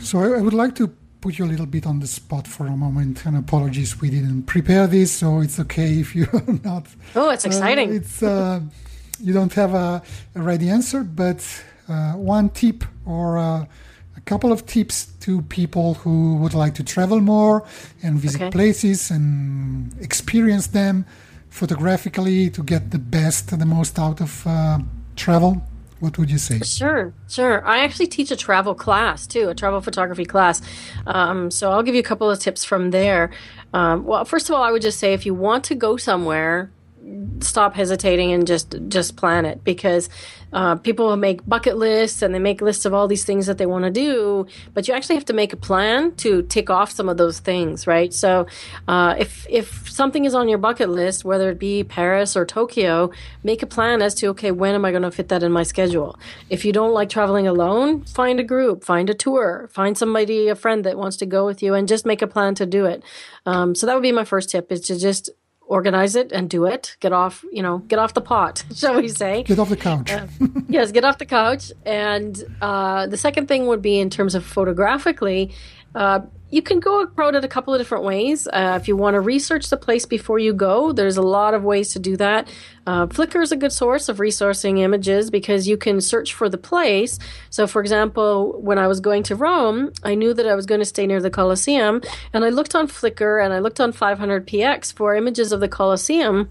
So 0.00 0.18
I, 0.18 0.38
I 0.38 0.40
would 0.40 0.54
like 0.54 0.74
to 0.76 0.92
put 1.20 1.38
you 1.38 1.44
a 1.44 1.46
little 1.46 1.66
bit 1.66 1.86
on 1.86 2.00
the 2.00 2.06
spot 2.06 2.48
for 2.48 2.66
a 2.66 2.76
moment 2.76 3.24
and 3.24 3.36
apologies 3.36 4.00
we 4.00 4.10
didn't 4.10 4.42
prepare 4.42 4.88
this 4.88 5.12
so 5.12 5.40
it's 5.40 5.60
okay 5.60 6.00
if 6.00 6.16
you're 6.16 6.42
not 6.64 6.84
oh 7.14 7.30
it's 7.30 7.44
exciting 7.44 7.90
uh, 7.90 7.94
it's 7.94 8.22
uh, 8.24 8.60
you 9.20 9.32
don't 9.32 9.54
have 9.54 9.72
a, 9.72 10.02
a 10.34 10.42
ready 10.42 10.68
answer 10.68 11.04
but 11.04 11.38
uh, 11.92 12.16
one 12.16 12.48
tip 12.50 12.84
or 13.06 13.38
uh, 13.38 13.66
a 14.16 14.20
couple 14.24 14.52
of 14.52 14.66
tips 14.66 15.06
to 15.20 15.42
people 15.42 15.94
who 15.94 16.36
would 16.36 16.54
like 16.54 16.74
to 16.74 16.84
travel 16.84 17.20
more 17.20 17.64
and 18.02 18.18
visit 18.18 18.42
okay. 18.42 18.50
places 18.50 19.10
and 19.10 19.94
experience 20.00 20.68
them 20.68 21.04
photographically 21.52 22.50
to 22.50 22.62
get 22.62 22.90
the 22.90 22.98
best, 22.98 23.58
the 23.58 23.66
most 23.66 23.98
out 23.98 24.20
of 24.20 24.46
uh, 24.46 24.78
travel? 25.16 25.62
What 26.00 26.18
would 26.18 26.30
you 26.32 26.38
say? 26.38 26.58
Sure, 26.60 27.14
sure. 27.28 27.64
I 27.64 27.84
actually 27.84 28.08
teach 28.08 28.32
a 28.32 28.36
travel 28.36 28.74
class 28.74 29.24
too, 29.26 29.50
a 29.50 29.54
travel 29.54 29.80
photography 29.80 30.24
class. 30.24 30.60
Um, 31.06 31.50
so 31.50 31.70
I'll 31.70 31.84
give 31.84 31.94
you 31.94 32.00
a 32.00 32.04
couple 32.04 32.28
of 32.28 32.40
tips 32.40 32.64
from 32.64 32.90
there. 32.90 33.30
Um, 33.72 34.04
well, 34.04 34.24
first 34.24 34.48
of 34.48 34.56
all, 34.56 34.62
I 34.64 34.72
would 34.72 34.82
just 34.82 34.98
say 34.98 35.12
if 35.12 35.24
you 35.24 35.32
want 35.32 35.62
to 35.64 35.76
go 35.76 35.96
somewhere, 35.96 36.72
stop 37.40 37.74
hesitating 37.74 38.32
and 38.32 38.46
just 38.46 38.76
just 38.88 39.16
plan 39.16 39.44
it 39.44 39.64
because 39.64 40.08
uh, 40.52 40.76
people 40.76 41.14
make 41.16 41.44
bucket 41.46 41.76
lists 41.76 42.20
and 42.22 42.34
they 42.34 42.38
make 42.38 42.60
lists 42.60 42.84
of 42.84 42.92
all 42.92 43.08
these 43.08 43.24
things 43.24 43.46
that 43.46 43.56
they 43.56 43.64
want 43.66 43.84
to 43.84 43.90
do, 43.90 44.46
but 44.74 44.86
you 44.86 44.92
actually 44.92 45.14
have 45.14 45.24
to 45.24 45.32
make 45.32 45.52
a 45.52 45.56
plan 45.56 46.14
to 46.16 46.42
tick 46.42 46.68
off 46.68 46.90
some 46.90 47.08
of 47.08 47.16
those 47.16 47.38
things, 47.38 47.86
right? 47.86 48.12
So, 48.12 48.46
uh, 48.86 49.14
if 49.18 49.46
if 49.48 49.90
something 49.90 50.24
is 50.24 50.34
on 50.34 50.48
your 50.48 50.58
bucket 50.58 50.90
list, 50.90 51.24
whether 51.24 51.50
it 51.50 51.58
be 51.58 51.84
Paris 51.84 52.36
or 52.36 52.44
Tokyo, 52.44 53.10
make 53.42 53.62
a 53.62 53.66
plan 53.66 54.02
as 54.02 54.14
to 54.16 54.26
okay, 54.28 54.50
when 54.50 54.74
am 54.74 54.84
I 54.84 54.90
going 54.90 55.02
to 55.02 55.10
fit 55.10 55.28
that 55.28 55.42
in 55.42 55.52
my 55.52 55.62
schedule? 55.62 56.18
If 56.50 56.64
you 56.64 56.72
don't 56.72 56.92
like 56.92 57.08
traveling 57.08 57.46
alone, 57.46 58.04
find 58.04 58.38
a 58.38 58.44
group, 58.44 58.84
find 58.84 59.08
a 59.08 59.14
tour, 59.14 59.68
find 59.72 59.96
somebody, 59.96 60.48
a 60.48 60.54
friend 60.54 60.84
that 60.84 60.98
wants 60.98 61.16
to 61.18 61.26
go 61.26 61.46
with 61.46 61.62
you, 61.62 61.74
and 61.74 61.88
just 61.88 62.04
make 62.04 62.22
a 62.22 62.26
plan 62.26 62.54
to 62.56 62.66
do 62.66 62.84
it. 62.84 63.02
Um, 63.46 63.74
so 63.74 63.86
that 63.86 63.94
would 63.94 64.02
be 64.02 64.12
my 64.12 64.24
first 64.24 64.50
tip: 64.50 64.70
is 64.70 64.82
to 64.82 64.98
just 64.98 65.30
organize 65.72 66.14
it 66.16 66.30
and 66.32 66.50
do 66.50 66.66
it. 66.66 66.96
Get 67.00 67.12
off, 67.12 67.44
you 67.50 67.62
know, 67.62 67.78
get 67.78 67.98
off 67.98 68.12
the 68.12 68.20
pot, 68.20 68.62
shall 68.74 69.00
we 69.00 69.08
say? 69.08 69.42
Get 69.42 69.58
off 69.58 69.70
the 69.70 69.76
couch. 69.76 70.12
uh, 70.12 70.26
yes, 70.68 70.92
get 70.92 71.04
off 71.04 71.16
the 71.16 71.24
couch. 71.26 71.72
And 71.86 72.44
uh, 72.60 73.06
the 73.06 73.16
second 73.16 73.48
thing 73.48 73.66
would 73.68 73.80
be 73.80 73.98
in 73.98 74.10
terms 74.10 74.34
of 74.34 74.44
photographically, 74.44 75.50
uh, 75.94 76.20
you 76.52 76.60
can 76.60 76.80
go 76.80 77.00
about 77.00 77.34
it 77.34 77.44
a 77.44 77.48
couple 77.48 77.72
of 77.72 77.80
different 77.80 78.04
ways. 78.04 78.46
Uh, 78.46 78.78
if 78.78 78.86
you 78.86 78.94
want 78.94 79.14
to 79.14 79.20
research 79.20 79.70
the 79.70 79.76
place 79.78 80.04
before 80.04 80.38
you 80.38 80.52
go, 80.52 80.92
there's 80.92 81.16
a 81.16 81.22
lot 81.22 81.54
of 81.54 81.64
ways 81.64 81.94
to 81.94 81.98
do 81.98 82.14
that. 82.18 82.46
Uh, 82.86 83.06
Flickr 83.06 83.42
is 83.42 83.52
a 83.52 83.56
good 83.56 83.72
source 83.72 84.10
of 84.10 84.18
resourcing 84.18 84.78
images 84.78 85.30
because 85.30 85.66
you 85.66 85.78
can 85.78 86.02
search 86.02 86.34
for 86.34 86.50
the 86.50 86.58
place. 86.58 87.18
So, 87.48 87.66
for 87.66 87.80
example, 87.80 88.60
when 88.60 88.78
I 88.78 88.86
was 88.86 89.00
going 89.00 89.22
to 89.24 89.34
Rome, 89.34 89.94
I 90.04 90.14
knew 90.14 90.34
that 90.34 90.46
I 90.46 90.54
was 90.54 90.66
going 90.66 90.80
to 90.80 90.84
stay 90.84 91.06
near 91.06 91.22
the 91.22 91.30
Colosseum, 91.30 92.02
and 92.34 92.44
I 92.44 92.50
looked 92.50 92.74
on 92.74 92.86
Flickr 92.86 93.42
and 93.42 93.54
I 93.54 93.60
looked 93.60 93.80
on 93.80 93.94
500px 93.94 94.92
for 94.92 95.14
images 95.14 95.52
of 95.52 95.60
the 95.60 95.68
Colosseum 95.68 96.50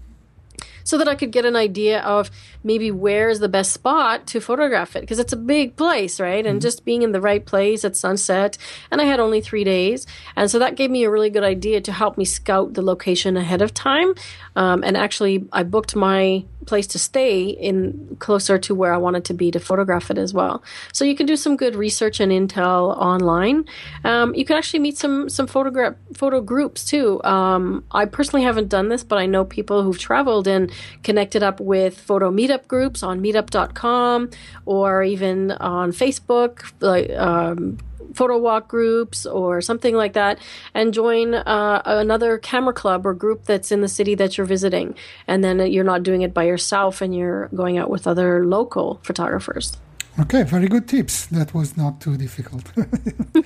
so 0.84 0.98
that 0.98 1.08
I 1.08 1.14
could 1.14 1.30
get 1.30 1.44
an 1.44 1.56
idea 1.56 2.00
of 2.00 2.30
maybe 2.64 2.90
where's 2.90 3.40
the 3.40 3.48
best 3.48 3.72
spot 3.72 4.26
to 4.28 4.40
photograph 4.40 4.96
it 4.96 5.00
because 5.00 5.18
it's 5.18 5.32
a 5.32 5.36
big 5.36 5.76
place, 5.76 6.20
right? 6.20 6.44
And 6.46 6.56
mm-hmm. 6.56 6.62
just 6.62 6.84
being 6.84 7.02
in 7.02 7.12
the 7.12 7.20
right 7.20 7.44
place 7.44 7.84
at 7.84 7.96
sunset. 7.96 8.58
And 8.90 9.00
I 9.00 9.04
had 9.04 9.20
only 9.20 9.40
three 9.40 9.64
days. 9.64 10.06
And 10.36 10.50
so 10.50 10.58
that 10.58 10.76
gave 10.76 10.90
me 10.90 11.04
a 11.04 11.10
really 11.10 11.30
good 11.30 11.44
idea 11.44 11.80
to 11.80 11.92
help 11.92 12.18
me 12.18 12.24
scout 12.24 12.74
the 12.74 12.82
location 12.82 13.36
ahead 13.36 13.62
of 13.62 13.74
time. 13.74 14.14
Um, 14.56 14.82
and 14.84 14.96
actually, 14.96 15.46
I 15.52 15.62
booked 15.62 15.96
my 15.96 16.44
place 16.66 16.86
to 16.88 16.98
stay 16.98 17.44
in 17.44 18.16
closer 18.18 18.58
to 18.58 18.74
where 18.74 18.92
I 18.92 18.96
wanted 18.96 19.24
to 19.26 19.34
be 19.34 19.50
to 19.50 19.60
photograph 19.60 20.10
it 20.10 20.18
as 20.18 20.32
well. 20.32 20.62
So 20.92 21.04
you 21.04 21.14
can 21.14 21.26
do 21.26 21.36
some 21.36 21.56
good 21.56 21.74
research 21.74 22.20
and 22.20 22.32
intel 22.32 22.96
online. 22.96 23.64
Um, 24.04 24.34
you 24.34 24.44
can 24.44 24.56
actually 24.56 24.80
meet 24.80 24.98
some 24.98 25.28
some 25.28 25.46
photograph 25.46 25.94
photo 26.14 26.40
groups 26.40 26.84
too. 26.84 27.22
Um, 27.24 27.84
I 27.90 28.04
personally 28.04 28.44
haven't 28.44 28.68
done 28.68 28.88
this, 28.88 29.04
but 29.04 29.18
I 29.18 29.26
know 29.26 29.44
people 29.44 29.82
who've 29.82 29.98
traveled 29.98 30.46
and 30.46 30.70
connected 31.02 31.42
up 31.42 31.60
with 31.60 31.98
photo 31.98 32.30
meetup 32.30 32.66
groups 32.68 33.02
on 33.02 33.20
Meetup.com 33.20 34.30
or 34.66 35.02
even 35.02 35.52
on 35.52 35.92
Facebook, 35.92 36.72
like. 36.80 37.10
Um, 37.10 37.78
photo 38.14 38.38
walk 38.38 38.68
groups 38.68 39.26
or 39.26 39.60
something 39.60 39.94
like 39.94 40.12
that 40.14 40.38
and 40.74 40.94
join 40.94 41.34
uh, 41.34 41.82
another 41.84 42.38
camera 42.38 42.72
club 42.72 43.06
or 43.06 43.14
group 43.14 43.44
that's 43.44 43.72
in 43.72 43.80
the 43.80 43.88
city 43.88 44.14
that 44.14 44.36
you're 44.36 44.46
visiting. 44.46 44.94
And 45.26 45.42
then 45.42 45.60
you're 45.70 45.84
not 45.84 46.02
doing 46.02 46.22
it 46.22 46.34
by 46.34 46.44
yourself 46.44 47.00
and 47.00 47.14
you're 47.14 47.48
going 47.48 47.78
out 47.78 47.90
with 47.90 48.06
other 48.06 48.44
local 48.44 49.00
photographers. 49.02 49.76
Okay, 50.20 50.42
very 50.42 50.68
good 50.68 50.88
tips. 50.88 51.26
That 51.26 51.54
was 51.54 51.76
not 51.76 52.00
too 52.00 52.18
difficult. 52.18 52.70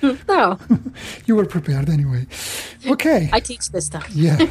no. 0.27 0.59
you 1.25 1.35
were 1.35 1.45
prepared 1.45 1.89
anyway. 1.89 2.27
Okay. 2.85 3.29
I 3.31 3.39
teach 3.39 3.69
this 3.69 3.85
stuff. 3.85 4.09
yeah, 4.13 4.35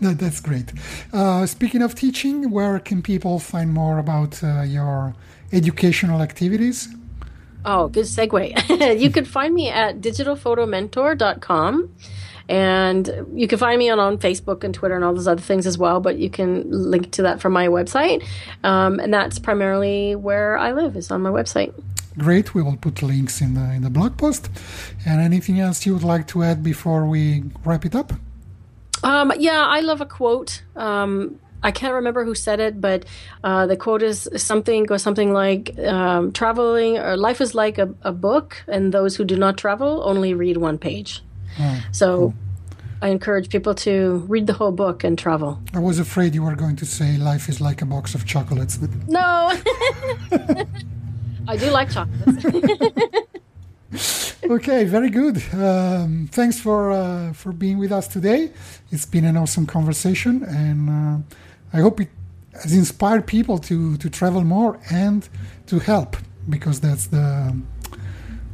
that, 0.00 0.16
that's 0.18 0.40
great. 0.40 0.72
Uh, 1.12 1.44
speaking 1.44 1.82
of 1.82 1.94
teaching, 1.94 2.50
where 2.50 2.78
can 2.78 3.02
people 3.02 3.38
find 3.38 3.74
more 3.74 3.98
about 3.98 4.42
uh, 4.42 4.62
your 4.62 5.14
educational 5.52 6.22
activities? 6.22 6.88
Oh, 7.64 7.88
good 7.88 8.04
segue. 8.04 8.98
you 9.00 9.10
can 9.10 9.24
find 9.24 9.54
me 9.54 9.68
at 9.68 10.00
digitalphotomentor.com. 10.00 11.94
And 12.48 13.26
you 13.32 13.46
can 13.46 13.60
find 13.60 13.78
me 13.78 13.90
on, 13.90 14.00
on 14.00 14.18
Facebook 14.18 14.64
and 14.64 14.74
Twitter 14.74 14.96
and 14.96 15.04
all 15.04 15.14
those 15.14 15.28
other 15.28 15.40
things 15.40 15.68
as 15.68 15.78
well, 15.78 16.00
but 16.00 16.18
you 16.18 16.28
can 16.28 16.68
link 16.68 17.12
to 17.12 17.22
that 17.22 17.40
from 17.40 17.52
my 17.52 17.68
website. 17.68 18.26
Um, 18.64 18.98
and 18.98 19.14
that's 19.14 19.38
primarily 19.38 20.16
where 20.16 20.58
I 20.58 20.72
live, 20.72 20.96
is 20.96 21.12
on 21.12 21.22
my 21.22 21.30
website. 21.30 21.72
Great. 22.18 22.52
We 22.52 22.62
will 22.62 22.76
put 22.76 23.02
links 23.02 23.40
in 23.40 23.54
the 23.54 23.72
in 23.72 23.82
the 23.82 23.90
blog 23.90 24.16
post. 24.16 24.50
And 25.06 25.20
anything 25.20 25.60
else 25.60 25.86
you 25.86 25.94
would 25.94 26.02
like 26.02 26.26
to 26.28 26.42
add 26.42 26.62
before 26.64 27.06
we 27.06 27.44
wrap 27.64 27.84
it 27.84 27.94
up? 27.94 28.12
Um, 29.04 29.32
yeah, 29.38 29.64
I 29.66 29.80
love 29.80 30.00
a 30.00 30.06
quote. 30.06 30.62
Um, 30.74 31.38
I 31.62 31.70
can't 31.70 31.94
remember 31.94 32.24
who 32.24 32.34
said 32.34 32.60
it, 32.60 32.80
but 32.80 33.04
uh, 33.44 33.66
the 33.66 33.76
quote 33.76 34.02
is 34.02 34.28
something 34.36 34.84
goes 34.84 35.02
something 35.02 35.32
like 35.32 35.78
um, 35.80 36.32
"Traveling 36.32 36.98
or 36.98 37.16
life 37.16 37.40
is 37.40 37.54
like 37.54 37.78
a, 37.78 37.92
a, 38.02 38.12
book, 38.12 38.62
and 38.68 38.92
those 38.92 39.16
who 39.16 39.24
do 39.24 39.36
not 39.36 39.56
travel 39.58 40.02
only 40.04 40.34
read 40.34 40.56
one 40.56 40.78
page." 40.78 41.22
Oh, 41.58 41.84
so. 41.92 42.16
Cool. 42.16 42.34
I 43.02 43.08
encourage 43.08 43.48
people 43.48 43.74
to 43.76 44.26
read 44.28 44.46
the 44.46 44.52
whole 44.52 44.72
book 44.72 45.04
and 45.04 45.18
travel. 45.18 45.58
I 45.72 45.78
was 45.78 45.98
afraid 45.98 46.34
you 46.34 46.42
were 46.42 46.54
going 46.54 46.76
to 46.76 46.84
say 46.84 47.16
life 47.16 47.48
is 47.48 47.58
like 47.58 47.80
a 47.80 47.86
box 47.86 48.14
of 48.14 48.26
chocolates. 48.26 48.76
But... 48.76 48.90
No, 49.08 49.56
I 51.48 51.56
do 51.56 51.70
like 51.70 51.90
chocolates. 51.90 52.44
okay, 54.44 54.84
very 54.84 55.10
good. 55.10 55.42
Um, 55.54 56.28
thanks 56.30 56.60
for 56.60 56.92
uh, 56.92 57.32
for 57.32 57.52
being 57.52 57.78
with 57.78 57.90
us 57.90 58.06
today. 58.06 58.50
It's 58.90 59.06
been 59.06 59.24
an 59.24 59.36
awesome 59.36 59.66
conversation, 59.66 60.42
and 60.44 60.90
uh, 60.90 61.18
I 61.72 61.80
hope 61.80 62.00
it 62.00 62.08
has 62.62 62.72
inspired 62.72 63.26
people 63.26 63.58
to 63.58 63.96
to 63.96 64.10
travel 64.10 64.44
more 64.44 64.78
and 64.90 65.28
to 65.66 65.78
help 65.78 66.16
because 66.48 66.80
that's 66.80 67.06
the 67.06 67.56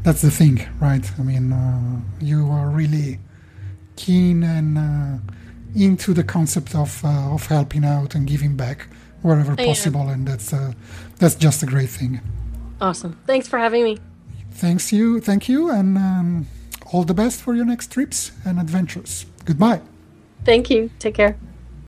that's 0.03 0.23
the 0.23 0.31
thing, 0.31 0.67
right? 0.81 1.05
I 1.19 1.23
mean, 1.23 1.53
uh, 1.53 2.01
you 2.21 2.49
are 2.51 2.69
really 2.69 3.19
keen 3.97 4.45
and 4.45 4.79
uh, 4.79 5.19
into 5.75 6.15
the 6.15 6.23
concept 6.23 6.75
of 6.75 7.05
uh, 7.05 7.35
of 7.35 7.47
helping 7.47 7.85
out 7.85 8.15
and 8.15 8.27
giving 8.27 8.57
back 8.57 8.89
wherever 9.23 9.57
possible, 9.57 10.09
and 10.09 10.27
that's 10.27 10.53
uh, 10.53 10.73
that's 11.19 11.35
just 11.35 11.63
a 11.63 11.67
great 11.67 11.89
thing. 11.89 12.21
Awesome. 12.81 13.19
Thanks 13.27 13.49
for 13.49 13.59
having 13.59 13.85
me. 13.85 13.99
Thanks 14.53 14.93
you. 14.93 15.21
Thank 15.21 15.49
you. 15.49 15.71
And 15.71 15.99
um, 15.99 16.47
all 16.93 17.05
the 17.05 17.15
best 17.15 17.41
for 17.41 17.55
your 17.55 17.65
next 17.65 17.91
trips 17.91 18.33
and 18.45 18.59
adventures. 18.59 19.27
Goodbye. 19.45 19.81
Thank 20.45 20.71
you. 20.71 20.91
Take 20.99 21.15
care. 21.15 21.37